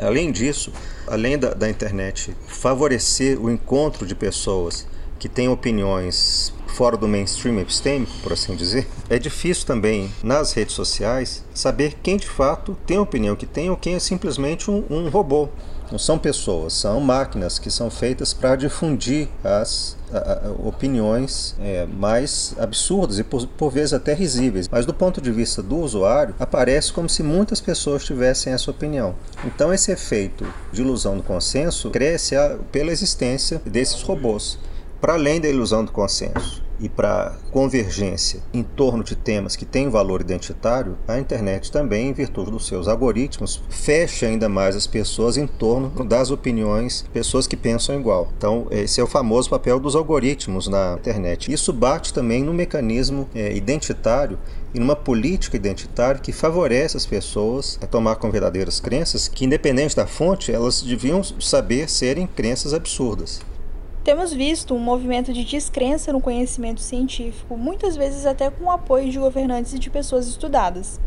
Além 0.00 0.30
disso, 0.30 0.72
além 1.06 1.38
da, 1.38 1.54
da 1.54 1.68
internet 1.68 2.36
favorecer 2.46 3.40
o 3.40 3.50
encontro 3.50 4.06
de 4.06 4.14
pessoas 4.14 4.86
que 5.18 5.28
têm 5.28 5.48
opiniões 5.48 6.52
fora 6.66 6.96
do 6.96 7.08
mainstream 7.08 7.58
epistêmico, 7.58 8.12
por 8.22 8.32
assim 8.34 8.54
dizer, 8.54 8.86
é 9.08 9.18
difícil 9.18 9.66
também 9.66 10.10
nas 10.22 10.52
redes 10.52 10.74
sociais 10.74 11.42
saber 11.54 11.94
quem 12.02 12.18
de 12.18 12.28
fato 12.28 12.76
tem 12.86 12.98
a 12.98 13.02
opinião 13.02 13.34
que 13.34 13.46
tem 13.46 13.70
ou 13.70 13.76
quem 13.76 13.94
é 13.94 13.98
simplesmente 13.98 14.70
um, 14.70 14.84
um 14.90 15.08
robô 15.08 15.48
não 15.90 15.98
são 15.98 16.18
pessoas, 16.18 16.72
são 16.72 17.00
máquinas 17.00 17.58
que 17.58 17.70
são 17.70 17.90
feitas 17.90 18.32
para 18.32 18.56
difundir 18.56 19.28
as 19.44 19.96
a, 20.12 20.18
a, 20.18 20.50
opiniões 20.66 21.54
é, 21.60 21.86
mais 21.86 22.54
absurdas 22.58 23.18
e 23.18 23.24
por, 23.24 23.46
por, 23.46 23.70
vezes 23.70 23.92
até 23.92 24.14
risíveis. 24.14 24.68
Mas 24.68 24.86
do 24.86 24.94
ponto 24.94 25.20
de 25.20 25.30
vista 25.30 25.62
do 25.62 25.78
usuário, 25.78 26.34
aparece 26.38 26.92
como 26.92 27.08
se 27.08 27.22
muitas 27.22 27.60
pessoas 27.60 28.04
tivessem 28.04 28.52
essa 28.52 28.70
opinião. 28.70 29.14
Então 29.44 29.72
esse 29.72 29.90
efeito 29.90 30.46
de 30.72 30.82
ilusão 30.82 31.16
do 31.16 31.22
consenso 31.22 31.90
cresce 31.90 32.36
a, 32.36 32.56
pela 32.70 32.92
existência 32.92 33.60
desses 33.64 34.02
robôs, 34.02 34.58
para 35.00 35.14
além 35.14 35.40
da 35.40 35.48
ilusão 35.48 35.84
do 35.84 35.92
consenso 35.92 36.64
e 36.78 36.88
para 36.88 37.34
convergência 37.50 38.40
em 38.52 38.62
torno 38.62 39.02
de 39.02 39.16
temas 39.16 39.56
que 39.56 39.64
têm 39.64 39.88
valor 39.88 40.20
identitário, 40.20 40.96
a 41.08 41.18
internet 41.18 41.72
também, 41.72 42.08
em 42.08 42.12
virtude 42.12 42.50
dos 42.50 42.66
seus 42.66 42.86
algoritmos, 42.88 43.62
fecha 43.68 44.26
ainda 44.26 44.48
mais 44.48 44.76
as 44.76 44.86
pessoas 44.86 45.36
em 45.36 45.46
torno 45.46 46.04
das 46.04 46.30
opiniões, 46.30 47.04
pessoas 47.12 47.46
que 47.46 47.56
pensam 47.56 47.98
igual. 47.98 48.28
Então, 48.36 48.66
esse 48.70 49.00
é 49.00 49.04
o 49.04 49.06
famoso 49.06 49.48
papel 49.48 49.80
dos 49.80 49.96
algoritmos 49.96 50.68
na 50.68 50.96
internet. 50.98 51.52
Isso 51.52 51.72
bate 51.72 52.12
também 52.12 52.42
no 52.42 52.52
mecanismo 52.52 53.28
é, 53.34 53.54
identitário 53.56 54.38
e 54.74 54.78
numa 54.78 54.96
política 54.96 55.56
identitária 55.56 56.20
que 56.20 56.32
favorece 56.32 56.96
as 56.96 57.06
pessoas 57.06 57.78
a 57.80 57.86
tomar 57.86 58.16
com 58.16 58.30
verdadeiras 58.30 58.80
crenças 58.80 59.28
que, 59.28 59.44
independente 59.44 59.96
da 59.96 60.06
fonte, 60.06 60.52
elas 60.52 60.82
deviam 60.82 61.22
saber 61.40 61.88
serem 61.88 62.26
crenças 62.26 62.74
absurdas. 62.74 63.40
Temos 64.06 64.32
visto 64.32 64.72
um 64.72 64.78
movimento 64.78 65.32
de 65.32 65.42
descrença 65.42 66.12
no 66.12 66.20
conhecimento 66.20 66.80
científico, 66.80 67.56
muitas 67.56 67.96
vezes 67.96 68.24
até 68.24 68.48
com 68.48 68.66
o 68.66 68.70
apoio 68.70 69.10
de 69.10 69.18
governantes 69.18 69.72
e 69.72 69.80
de 69.80 69.90
pessoas 69.90 70.28
estudadas. 70.28 71.00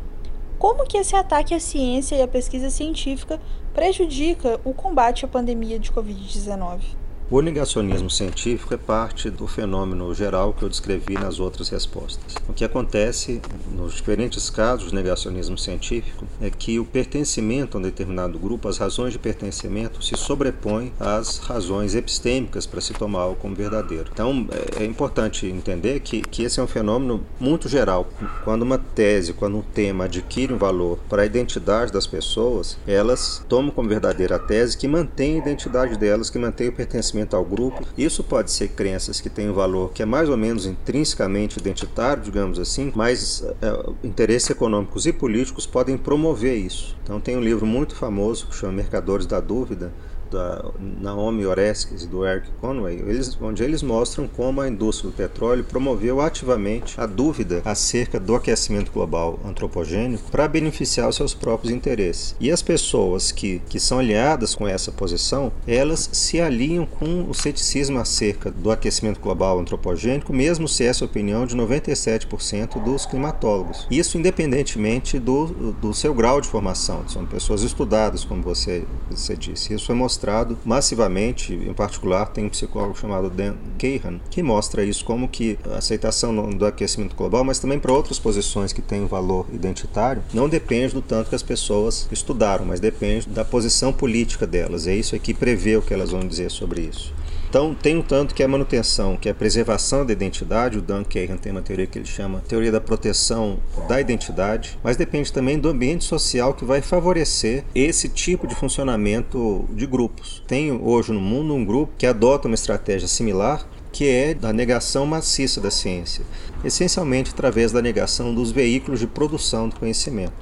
Como 0.58 0.86
que 0.86 0.98
esse 0.98 1.16
ataque 1.16 1.56
à 1.56 1.62
ciência 1.62 2.18
e 2.18 2.22
à 2.22 2.28
pesquisa 2.28 2.70
científica 2.70 3.40
prejudica 3.74 4.60
o 4.66 4.74
combate 4.74 5.24
à 5.24 5.30
pandemia 5.30 5.80
de 5.80 5.90
Covid-19? 5.94 6.82
O 7.32 7.42
negacionismo 7.42 8.10
científico 8.10 8.74
é 8.74 8.78
parte 8.78 9.30
do 9.30 9.46
fenômeno 9.46 10.12
geral 10.16 10.52
que 10.52 10.64
eu 10.64 10.70
descrevi 10.70 11.14
nas 11.14 11.40
outras 11.40 11.70
respostas. 11.70 12.34
O 12.48 12.54
que 12.54 12.66
acontece 12.66 13.40
nos 13.72 13.94
diferentes 13.94 14.50
casos 14.50 14.90
de 14.90 14.96
negacionismo 14.96 15.56
científico 15.56 16.26
é 16.42 16.50
que 16.50 16.80
o 16.80 16.86
pertencimento 16.86 17.78
a 17.78 17.80
um 17.80 17.84
determinado 17.84 18.40
grupo, 18.40 18.68
as 18.68 18.80
razões 18.80 19.14
de 19.14 19.20
pertencimento, 19.20 20.04
se 20.04 20.18
sobrepõem 20.18 20.92
às 21.00 21.38
razões 21.38 21.94
epistêmicas 21.94 22.66
para 22.66 22.82
se 22.82 22.94
tomar 22.94 23.20
algo 23.20 23.36
como 23.36 23.54
verdadeiro. 23.54 24.10
Então 24.12 24.48
é, 24.80 24.82
é 24.82 24.86
importante 24.88 25.46
entender 25.46 26.00
que, 26.00 26.22
que 26.22 26.42
esse 26.42 26.60
é 26.60 26.64
um 26.64 26.68
fenômeno 26.68 27.24
muito 27.40 27.70
geral. 27.70 28.08
Quando 28.44 28.64
uma 28.64 28.80
tese, 28.80 29.34
quando 29.34 29.60
um 29.60 29.62
tema 29.62 30.06
adquire 30.06 30.52
um 30.52 30.58
valor 30.58 30.98
para 31.08 31.22
a 31.22 31.26
identidade 31.28 31.94
das 31.94 32.08
pessoas, 32.08 32.76
elas 32.88 33.46
tomam 33.48 33.70
como 33.70 33.88
verdadeira 33.88 34.38
a 34.38 34.40
tese 34.40 34.76
que 34.76 34.88
mantém 34.88 35.36
a 35.36 35.38
identidade 35.38 35.96
delas, 35.96 36.32
que 36.32 36.40
mantém 36.40 36.70
o 36.70 36.74
pertencimento 36.74 37.19
pertencimento 37.20 37.36
ao 37.36 37.44
grupo. 37.44 37.84
Isso 37.98 38.24
pode 38.24 38.52
ser 38.52 38.70
crenças 38.70 39.20
que 39.20 39.30
têm 39.30 39.50
um 39.50 39.54
valor 39.54 39.92
que 39.92 40.02
é 40.02 40.06
mais 40.06 40.30
ou 40.30 40.38
menos 40.38 40.66
intrinsecamente 40.66 41.60
identitário, 41.60 42.24
digamos 42.24 42.60
assim, 42.60 42.92
mas 42.96 43.44
é, 43.62 44.08
interesses 44.08 44.50
econômicos 44.50 45.06
e 45.06 45.14
políticos 45.14 45.66
podem 45.66 45.98
promover 45.98 46.58
isso. 46.58 46.96
Então 47.04 47.20
tem 47.20 47.36
um 47.36 47.42
livro 47.42 47.66
muito 47.66 47.96
famoso 47.96 48.48
que 48.48 48.56
chama 48.56 48.74
Mercadores 48.74 49.26
da 49.26 49.40
Dúvida, 49.40 49.92
da 50.30 50.64
Naomi 50.80 51.46
Oreskes 51.46 52.04
e 52.04 52.08
do 52.08 52.26
Eric 52.26 52.50
Conway, 52.62 53.04
eles, 53.08 53.38
onde 53.42 53.64
eles 53.64 53.82
mostram 53.82 54.28
como 54.28 54.62
a 54.62 54.68
indústria 54.68 55.10
do 55.10 55.16
petróleo 55.16 55.64
promoveu 55.64 56.22
ativamente 56.22 57.00
a 57.00 57.06
dúvida 57.06 57.62
acerca 57.66 58.20
do 58.20 58.36
aquecimento 58.36 58.92
global 58.92 59.40
antropogênico 59.46 60.30
para 60.32 60.48
beneficiar 60.48 61.10
os 61.10 61.16
seus 61.16 61.34
próprios 61.34 61.74
interesses. 61.74 62.36
E 62.40 62.52
as 62.52 62.62
pessoas 62.62 63.32
que, 63.32 63.62
que 63.70 63.80
são 63.80 64.00
aliadas 64.00 64.56
com 64.56 64.68
essa 64.68 64.92
posição, 64.92 65.52
elas 65.68 66.10
se 66.14 66.40
alinham 66.40 66.86
com 66.86 67.30
o 67.30 67.34
ceticismo 67.34 68.00
acerca 68.00 68.52
do 68.52 68.72
aquecimento 68.72 69.20
global 69.20 69.60
antropogênico, 69.60 70.34
mesmo 70.34 70.68
se 70.68 70.84
essa 70.84 71.06
opinião 71.06 71.46
de 71.46 71.56
97% 71.56 72.82
dos 72.84 73.06
climatólogos. 73.06 73.88
Isso 73.90 74.18
independentemente 74.18 75.20
do, 75.20 75.48
do 75.74 75.94
seu 75.94 76.14
grau 76.14 76.40
de 76.40 76.48
formação, 76.48 77.08
são 77.08 77.26
pessoas 77.26 77.64
estudadas, 77.64 78.24
como 78.24 78.42
você, 78.42 78.84
você 79.10 79.36
disse. 79.36 79.74
Isso 79.74 79.92
é 79.92 79.96
mostrado 79.96 80.19
massivamente, 80.66 81.54
em 81.54 81.74
particular 81.74 82.28
tem 82.28 82.46
um 82.46 82.50
psicólogo 82.50 82.98
chamado 82.98 83.30
Dan 83.30 83.56
Cahan, 83.78 84.20
que 84.30 84.44
mostra 84.44 84.84
isso 84.84 85.04
como 85.06 85.28
que 85.28 85.58
a 85.72 85.78
aceitação 85.78 86.50
do 86.50 86.66
aquecimento 86.66 87.16
global, 87.16 87.44
mas 87.44 87.60
também 87.60 87.80
para 87.80 87.94
outras 87.94 88.20
posições 88.20 88.74
que 88.74 88.82
têm 88.82 89.06
valor 89.06 89.46
identitário, 89.52 90.24
não 90.34 90.50
depende 90.50 90.94
do 90.94 91.02
tanto 91.02 91.30
que 91.30 91.36
as 91.36 91.44
pessoas 91.44 92.08
estudaram, 92.12 92.66
mas 92.66 92.80
depende 92.80 93.28
da 93.30 93.46
posição 93.46 93.92
política 93.92 94.46
delas. 94.46 94.88
É 94.88 94.96
isso 94.96 95.18
que 95.20 95.34
prevê 95.34 95.76
o 95.76 95.82
que 95.82 95.94
elas 95.94 96.12
vão 96.12 96.22
dizer 96.22 96.52
sobre 96.52 96.82
isso. 96.82 97.14
Então, 97.50 97.74
tem 97.74 97.98
um 97.98 98.02
tanto 98.04 98.36
que 98.36 98.44
é 98.44 98.46
a 98.46 98.50
manutenção, 98.50 99.18
que 99.18 99.28
é 99.28 99.32
a 99.32 99.36
preservação 99.36 100.06
da 100.06 100.14
identidade, 100.14 100.78
o 100.78 100.82
Dan 100.84 101.04
Kagan 101.04 101.36
tem 101.36 101.52
uma 101.52 101.64
teoria 101.64 101.88
que 101.88 101.98
ele 101.98 102.06
chama 102.06 102.44
teoria 102.48 102.72
da 102.72 102.80
proteção 102.80 103.58
da 103.88 104.00
identidade, 104.00 104.78
mas 104.84 104.96
depende 104.96 105.34
também 105.34 105.58
do 105.58 105.68
ambiente 105.68 106.04
social 106.04 106.54
que 106.54 106.64
vai 106.64 106.80
favorecer 106.80 107.66
esse 107.74 108.08
tipo 108.08 108.46
de 108.46 108.54
funcionamento 108.54 109.68
de 109.74 109.88
grupos. 109.88 110.44
Tem 110.46 110.72
hoje 110.72 111.12
no 111.12 111.20
mundo 111.20 111.56
um 111.56 111.66
grupo 111.66 111.92
que 111.98 112.06
adota 112.06 112.48
uma 112.48 112.54
estratégia 112.54 113.08
similar, 113.08 113.68
que 113.92 114.08
é 114.08 114.36
da 114.36 114.54
negação 114.54 115.08
maciça 115.08 115.60
da 115.60 115.72
ciência, 115.72 116.24
essencialmente 116.64 117.32
através 117.32 117.72
da 117.72 117.82
negação 117.82 118.32
dos 118.32 118.52
veículos 118.52 119.00
de 119.00 119.08
produção 119.08 119.68
do 119.68 119.76
conhecimento. 119.76 120.34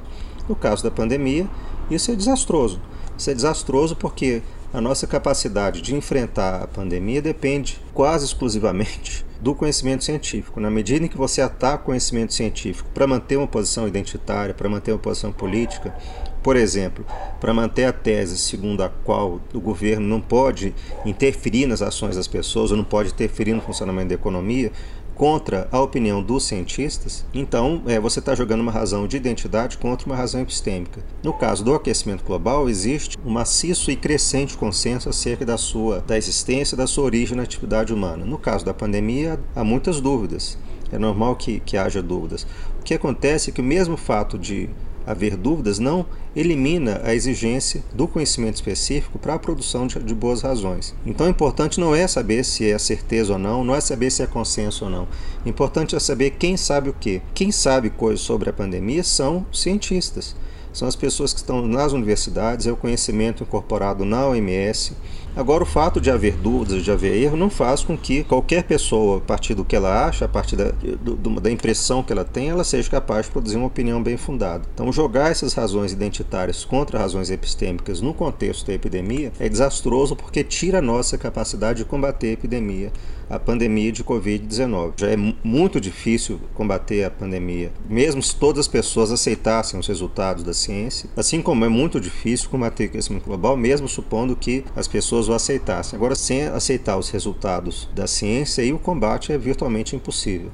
No 0.50 0.58
caso 0.58 0.84
da 0.84 0.92
pandemia, 0.92 1.48
isso 1.90 2.12
é 2.12 2.16
desastroso. 2.16 2.82
Isso 3.18 3.32
é 3.32 3.34
desastroso 3.34 3.96
porque 3.96 4.42
a 4.74 4.82
nossa 4.82 5.08
capacidade 5.08 5.82
de 5.82 5.96
enfrentar 5.96 6.64
a 6.64 6.68
pandemia 6.68 7.22
depende 7.22 7.80
quase 7.94 8.26
exclusivamente 8.26 9.26
do 9.40 9.56
conhecimento 9.56 10.04
científico. 10.04 10.60
Na 10.60 10.70
medida 10.70 11.06
em 11.06 11.08
que 11.08 11.18
você 11.18 11.42
ataca 11.42 11.84
o 11.84 11.86
conhecimento 11.86 12.34
científico 12.34 12.90
para 12.94 13.08
manter 13.08 13.38
uma 13.38 13.48
posição 13.48 13.88
identitária, 13.88 14.54
para 14.54 14.68
manter 14.68 14.92
uma 14.92 15.00
posição 15.00 15.32
política, 15.32 15.96
por 16.44 16.56
exemplo, 16.56 17.06
para 17.40 17.54
manter 17.54 17.86
a 17.86 17.94
tese 17.94 18.38
segundo 18.38 18.82
a 18.82 18.90
qual 18.90 19.40
o 19.54 19.60
governo 19.60 20.08
não 20.08 20.22
pode 20.22 20.74
interferir 21.06 21.66
nas 21.66 21.82
ações 21.82 22.16
das 22.16 22.28
pessoas 22.28 22.72
ou 22.72 22.78
não 22.78 22.84
pode 22.84 23.10
interferir 23.10 23.54
no 23.54 23.62
funcionamento 23.62 24.10
da 24.10 24.16
economia, 24.16 24.72
contra 25.18 25.68
a 25.72 25.82
opinião 25.82 26.22
dos 26.22 26.44
cientistas, 26.44 27.26
então 27.34 27.82
é, 27.88 28.00
você 28.00 28.20
está 28.20 28.36
jogando 28.36 28.62
uma 28.62 28.72
razão 28.72 29.08
de 29.08 29.18
identidade 29.18 29.78
contra 29.78 30.06
uma 30.06 30.16
razão 30.16 30.42
epistêmica. 30.42 31.04
No 31.24 31.34
caso 31.34 31.66
do 31.66 31.74
aquecimento 31.74 32.24
global, 32.24 32.70
existe 32.70 33.18
um 33.26 33.32
maciço 33.32 33.90
e 33.90 33.96
crescente 33.96 34.56
consenso 34.56 35.10
acerca 35.10 35.44
da 35.44 35.58
sua 35.58 36.02
da 36.02 36.16
existência, 36.16 36.78
da 36.78 36.86
sua 36.86 37.06
origem 37.06 37.36
na 37.36 37.44
atividade 37.44 37.92
humana. 37.92 38.24
No 38.24 38.38
caso 38.38 38.64
da 38.64 38.76
pandemia, 38.76 39.40
há 39.56 39.64
muitas 39.64 40.00
dúvidas. 40.00 40.56
É 40.92 41.00
normal 41.00 41.36
que, 41.36 41.60
que 41.62 41.76
haja 41.76 42.02
dúvidas. 42.02 42.46
O 42.80 42.84
que 42.84 42.94
acontece 42.94 43.50
é 43.50 43.54
que 43.54 43.60
o 43.60 43.64
mesmo 43.64 43.98
fato 43.98 44.38
de 44.38 44.70
haver 45.08 45.38
dúvidas 45.38 45.80
não 45.80 46.06
elimina 46.36 47.02
a 47.04 47.16
exigência 47.16 47.82
do 47.94 48.08
conhecimento 48.08 48.56
específico 48.56 49.18
para 49.18 49.36
a 49.36 49.40
produção 49.40 49.88
de, 49.88 49.98
de, 50.00 50.14
boas 50.14 50.42
razões. 50.42 50.94
Então, 51.06 51.26
o 51.26 51.30
importante 51.30 51.80
não 51.80 51.96
é 51.96 52.06
saber 52.06 52.44
se 52.44 52.70
é 52.70 52.78
certeza 52.78 53.34
ou 53.34 53.40
não, 53.40 53.64
não 53.64 53.74
é 53.74 53.80
saber 53.80 54.12
se 54.12 54.22
é 54.22 54.28
consenso 54.28 54.84
ou 54.84 54.92
não. 54.92 55.08
Importante 55.46 55.96
é 55.96 56.00
saber 56.00 56.32
quem 56.32 56.58
sabe 56.58 56.90
o 56.90 56.94
que. 56.94 57.22
Quem 57.34 57.52
sabe 57.52 57.90
coisas 57.90 58.20
sobre 58.20 58.50
a 58.50 58.54
pandemia 58.54 59.04
são 59.04 59.46
cientistas. 59.52 60.36
São 60.74 60.88
as 60.88 60.96
pessoas 60.96 61.34
que 61.34 61.40
estão 61.40 61.66
nas 61.66 61.94
universidades, 61.94 62.68
é 62.68 62.72
o 62.72 62.76
conhecimento 62.76 63.42
incorporado 63.42 64.04
na 64.04 64.28
OMS, 64.28 64.92
Agora, 65.38 65.62
o 65.62 65.68
fato 65.68 66.02
de 66.02 66.10
haver 66.10 66.36
dúvidas, 66.36 66.84
de 66.84 66.90
haver 66.90 67.16
erro, 67.16 67.38
não 67.38 67.48
faz 67.48 67.84
com 67.84 67.96
que 67.96 68.24
qualquer 68.24 68.64
pessoa, 68.64 69.20
a 69.20 69.22
partir 69.22 69.54
do 69.54 69.64
que 69.64 69.76
ela 69.76 70.08
acha, 70.08 70.26
a 70.26 70.28
partir 70.28 70.56
da, 70.56 70.72
do, 71.00 71.40
da 71.40 71.52
impressão 71.52 72.02
que 72.02 72.12
ela 72.12 72.26
tem, 72.26 72.50
ela 72.50 72.64
seja 72.64 72.90
capaz 72.90 73.28
de 73.28 73.32
produzir 73.32 73.56
uma 73.56 73.68
opinião 73.68 74.02
bem 74.02 74.18
fundada. 74.18 74.64
Então, 74.74 74.92
jogar 74.92 75.30
essas 75.30 75.54
razões 75.54 75.92
identitárias 75.92 76.66
contra 76.66 76.98
razões 76.98 77.30
epistêmicas 77.30 78.02
no 78.02 78.16
contexto 78.16 78.66
da 78.66 78.74
epidemia 78.74 79.32
é 79.40 79.48
desastroso 79.48 80.16
porque 80.16 80.44
tira 80.44 80.80
a 80.80 80.82
nossa 80.82 81.20
capacidade 81.20 81.84
de 81.84 81.86
combater 81.86 82.30
a 82.30 82.32
epidemia 82.32 82.92
a 83.30 83.38
pandemia 83.38 83.92
de 83.92 84.04
Covid-19. 84.04 84.94
Já 84.98 85.10
é 85.10 85.18
muito 85.44 85.82
difícil 85.82 86.40
combater 86.54 87.04
a 87.04 87.12
pandemia, 87.12 87.72
mesmo 87.90 88.22
se 88.22 88.36
todas 88.36 88.62
as 88.62 88.68
pessoas 88.68 89.12
aceitassem 89.12 89.80
os 89.80 89.88
resultados 89.88 90.44
da 90.44 90.54
ciência, 90.54 91.10
assim 91.16 91.42
como 91.42 91.66
é 91.66 91.70
muito 91.70 92.00
difícil 92.00 92.50
combater 92.50 92.86
o 92.86 92.88
aquecimento 92.88 93.26
global, 93.26 93.58
mesmo 93.58 93.88
supondo 93.88 94.36
que 94.36 94.64
as 94.76 94.88
pessoas 95.28 95.30
o 95.30 95.34
aceitassem. 95.34 95.98
Agora, 95.98 96.16
sem 96.16 96.44
aceitar 96.48 96.98
os 96.98 97.10
resultados 97.10 97.90
da 97.94 98.08
ciência, 98.08 98.64
aí 98.64 98.74
o 98.74 98.80
combate 98.80 99.32
é 99.32 99.38
virtualmente 99.38 99.96
impossível. 99.96 100.52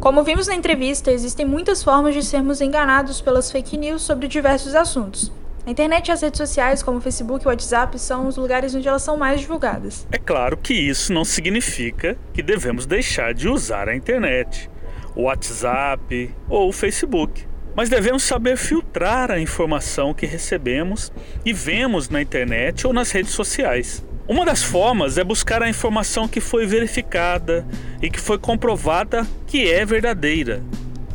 Como 0.00 0.22
vimos 0.22 0.46
na 0.46 0.54
entrevista, 0.54 1.10
existem 1.10 1.44
muitas 1.44 1.82
formas 1.82 2.14
de 2.14 2.22
sermos 2.22 2.60
enganados 2.60 3.20
pelas 3.20 3.50
fake 3.50 3.76
news 3.76 4.02
sobre 4.02 4.28
diversos 4.28 4.74
assuntos. 4.74 5.32
A 5.66 5.70
internet 5.70 6.08
e 6.08 6.12
as 6.12 6.22
redes 6.22 6.38
sociais, 6.38 6.82
como 6.82 6.98
o 6.98 7.00
Facebook 7.00 7.44
e 7.44 7.46
o 7.46 7.50
WhatsApp, 7.50 7.98
são 7.98 8.28
os 8.28 8.36
lugares 8.36 8.72
onde 8.72 8.86
elas 8.86 9.02
são 9.02 9.16
mais 9.16 9.40
divulgadas. 9.40 10.06
É 10.12 10.18
claro 10.18 10.56
que 10.56 10.72
isso 10.72 11.12
não 11.12 11.24
significa 11.24 12.16
que 12.32 12.40
devemos 12.40 12.86
deixar 12.86 13.34
de 13.34 13.48
usar 13.48 13.88
a 13.88 13.96
internet, 13.96 14.70
o 15.16 15.22
WhatsApp 15.22 16.32
ou 16.48 16.68
o 16.68 16.72
Facebook. 16.72 17.44
Mas 17.76 17.90
devemos 17.90 18.22
saber 18.22 18.56
filtrar 18.56 19.30
a 19.30 19.38
informação 19.38 20.14
que 20.14 20.24
recebemos 20.24 21.12
e 21.44 21.52
vemos 21.52 22.08
na 22.08 22.22
internet 22.22 22.86
ou 22.86 22.92
nas 22.92 23.10
redes 23.10 23.32
sociais. 23.32 24.02
Uma 24.26 24.46
das 24.46 24.62
formas 24.62 25.18
é 25.18 25.22
buscar 25.22 25.62
a 25.62 25.68
informação 25.68 26.26
que 26.26 26.40
foi 26.40 26.66
verificada 26.66 27.66
e 28.00 28.08
que 28.08 28.18
foi 28.18 28.38
comprovada 28.38 29.26
que 29.46 29.70
é 29.70 29.84
verdadeira, 29.84 30.62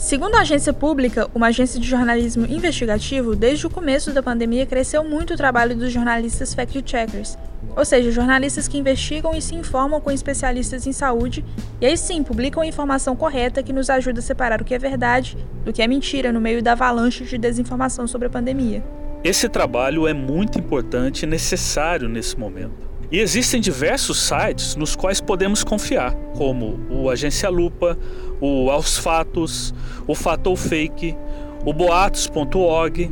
Segundo 0.01 0.33
a 0.33 0.41
agência 0.41 0.73
pública, 0.73 1.29
uma 1.31 1.49
agência 1.49 1.79
de 1.79 1.87
jornalismo 1.87 2.47
investigativo, 2.49 3.35
desde 3.35 3.67
o 3.67 3.69
começo 3.69 4.11
da 4.11 4.23
pandemia 4.23 4.65
cresceu 4.65 5.03
muito 5.03 5.35
o 5.35 5.37
trabalho 5.37 5.75
dos 5.75 5.91
jornalistas 5.91 6.55
fact-checkers, 6.55 7.37
ou 7.77 7.85
seja, 7.85 8.09
jornalistas 8.09 8.67
que 8.67 8.79
investigam 8.79 9.31
e 9.35 9.39
se 9.39 9.53
informam 9.53 10.01
com 10.01 10.09
especialistas 10.09 10.87
em 10.87 10.91
saúde 10.91 11.45
e 11.79 11.85
aí 11.85 11.95
sim 11.95 12.23
publicam 12.23 12.63
a 12.63 12.65
informação 12.65 13.15
correta 13.15 13.61
que 13.61 13.71
nos 13.71 13.91
ajuda 13.91 14.21
a 14.21 14.23
separar 14.23 14.59
o 14.59 14.65
que 14.65 14.73
é 14.73 14.79
verdade 14.79 15.37
do 15.63 15.71
que 15.71 15.83
é 15.83 15.87
mentira 15.87 16.31
no 16.31 16.41
meio 16.41 16.63
da 16.63 16.71
avalanche 16.71 17.23
de 17.23 17.37
desinformação 17.37 18.07
sobre 18.07 18.25
a 18.25 18.31
pandemia. 18.31 18.83
Esse 19.23 19.47
trabalho 19.47 20.07
é 20.07 20.13
muito 20.15 20.57
importante 20.57 21.23
e 21.23 21.27
necessário 21.27 22.09
nesse 22.09 22.35
momento. 22.39 22.89
E 23.11 23.19
existem 23.19 23.59
diversos 23.59 24.21
sites 24.21 24.77
nos 24.77 24.95
quais 24.95 25.19
podemos 25.19 25.65
confiar, 25.65 26.15
como 26.33 26.79
o 26.89 27.09
Agência 27.09 27.49
Lupa, 27.49 27.99
o 28.41 28.69
Aos 28.69 28.97
Fatos, 28.97 29.73
o 30.07 30.15
Fatou 30.15 30.55
Fake, 30.57 31.15
o 31.63 31.71
Boatos.org, 31.71 33.11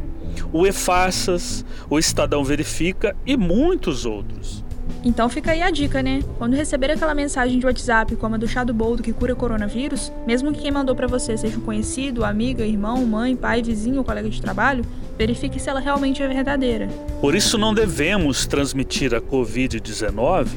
o 0.52 0.66
E-Farsas, 0.66 1.64
o 1.90 2.00
Estadão 2.00 2.44
Verifica 2.44 3.16
e 3.26 3.38
muitos 3.38 4.06
outros. 4.06 4.64
Então 5.04 5.30
fica 5.30 5.52
aí 5.52 5.62
a 5.62 5.70
dica, 5.70 6.04
né? 6.04 6.22
Quando 6.38 6.56
receber 6.56 6.92
aquela 6.92 7.16
mensagem 7.16 7.58
de 7.58 7.66
WhatsApp 7.66 8.16
como 8.18 8.36
a 8.36 8.38
do 8.38 8.48
chá 8.48 8.64
do 8.64 8.74
boldo 8.74 9.02
que 9.02 9.14
cura 9.14 9.34
coronavírus, 9.34 10.12
mesmo 10.28 10.52
que 10.52 10.60
quem 10.60 10.72
mandou 10.72 10.96
para 10.96 11.08
você 11.08 11.38
seja 11.38 11.58
um 11.58 11.62
conhecido, 11.62 12.26
amiga, 12.26 12.66
irmão, 12.66 13.06
mãe, 13.06 13.36
pai, 13.36 13.62
vizinho 13.62 14.00
ou 14.00 14.04
colega 14.04 14.30
de 14.30 14.42
trabalho, 14.42 14.84
verifique 15.18 15.60
se 15.60 15.70
ela 15.70 15.80
realmente 15.80 16.22
é 16.22 16.28
verdadeira. 16.28 16.88
Por 17.22 17.34
isso 17.34 17.58
não 17.58 17.74
devemos 17.74 18.46
transmitir 18.46 19.14
a 19.14 19.22
COVID-19 19.22 20.48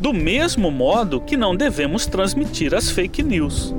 do 0.00 0.12
mesmo 0.12 0.70
modo 0.70 1.20
que 1.20 1.36
não 1.36 1.56
devemos 1.56 2.06
transmitir 2.06 2.74
as 2.74 2.90
fake 2.90 3.22
news. 3.22 3.74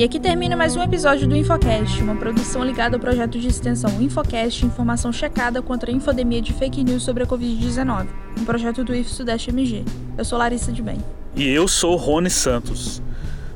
E 0.00 0.04
aqui 0.04 0.18
termina 0.18 0.56
mais 0.56 0.74
um 0.76 0.82
episódio 0.82 1.28
do 1.28 1.36
Infocast, 1.36 2.02
uma 2.02 2.16
produção 2.16 2.64
ligada 2.64 2.96
ao 2.96 3.00
projeto 3.00 3.38
de 3.38 3.46
extensão 3.46 4.00
Infocast 4.00 4.64
Informação 4.64 5.12
Checada 5.12 5.60
contra 5.60 5.90
a 5.90 5.94
Infodemia 5.94 6.40
de 6.40 6.54
Fake 6.54 6.82
News 6.82 7.02
sobre 7.02 7.22
a 7.22 7.26
Covid-19, 7.26 8.06
um 8.38 8.44
projeto 8.46 8.82
do 8.82 8.94
IF 8.94 9.10
Sudeste 9.10 9.50
MG. 9.50 9.84
Eu 10.16 10.24
sou 10.24 10.38
Larissa 10.38 10.72
de 10.72 10.80
Bem. 10.80 10.96
E 11.36 11.46
eu 11.46 11.68
sou 11.68 11.96
Rony 11.96 12.30
Santos. 12.30 13.02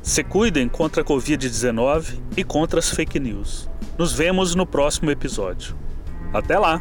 Se 0.03 0.23
cuidem 0.23 0.69
contra 0.69 1.01
a 1.01 1.03
Covid-19 1.03 2.19
e 2.37 2.43
contra 2.43 2.77
as 2.77 2.91
fake 2.91 3.19
news. 3.19 3.67
Nos 3.97 4.13
vemos 4.13 4.53
no 4.53 4.67
próximo 4.67 5.09
episódio. 5.09 5.75
Até 6.31 6.59
lá! 6.59 6.79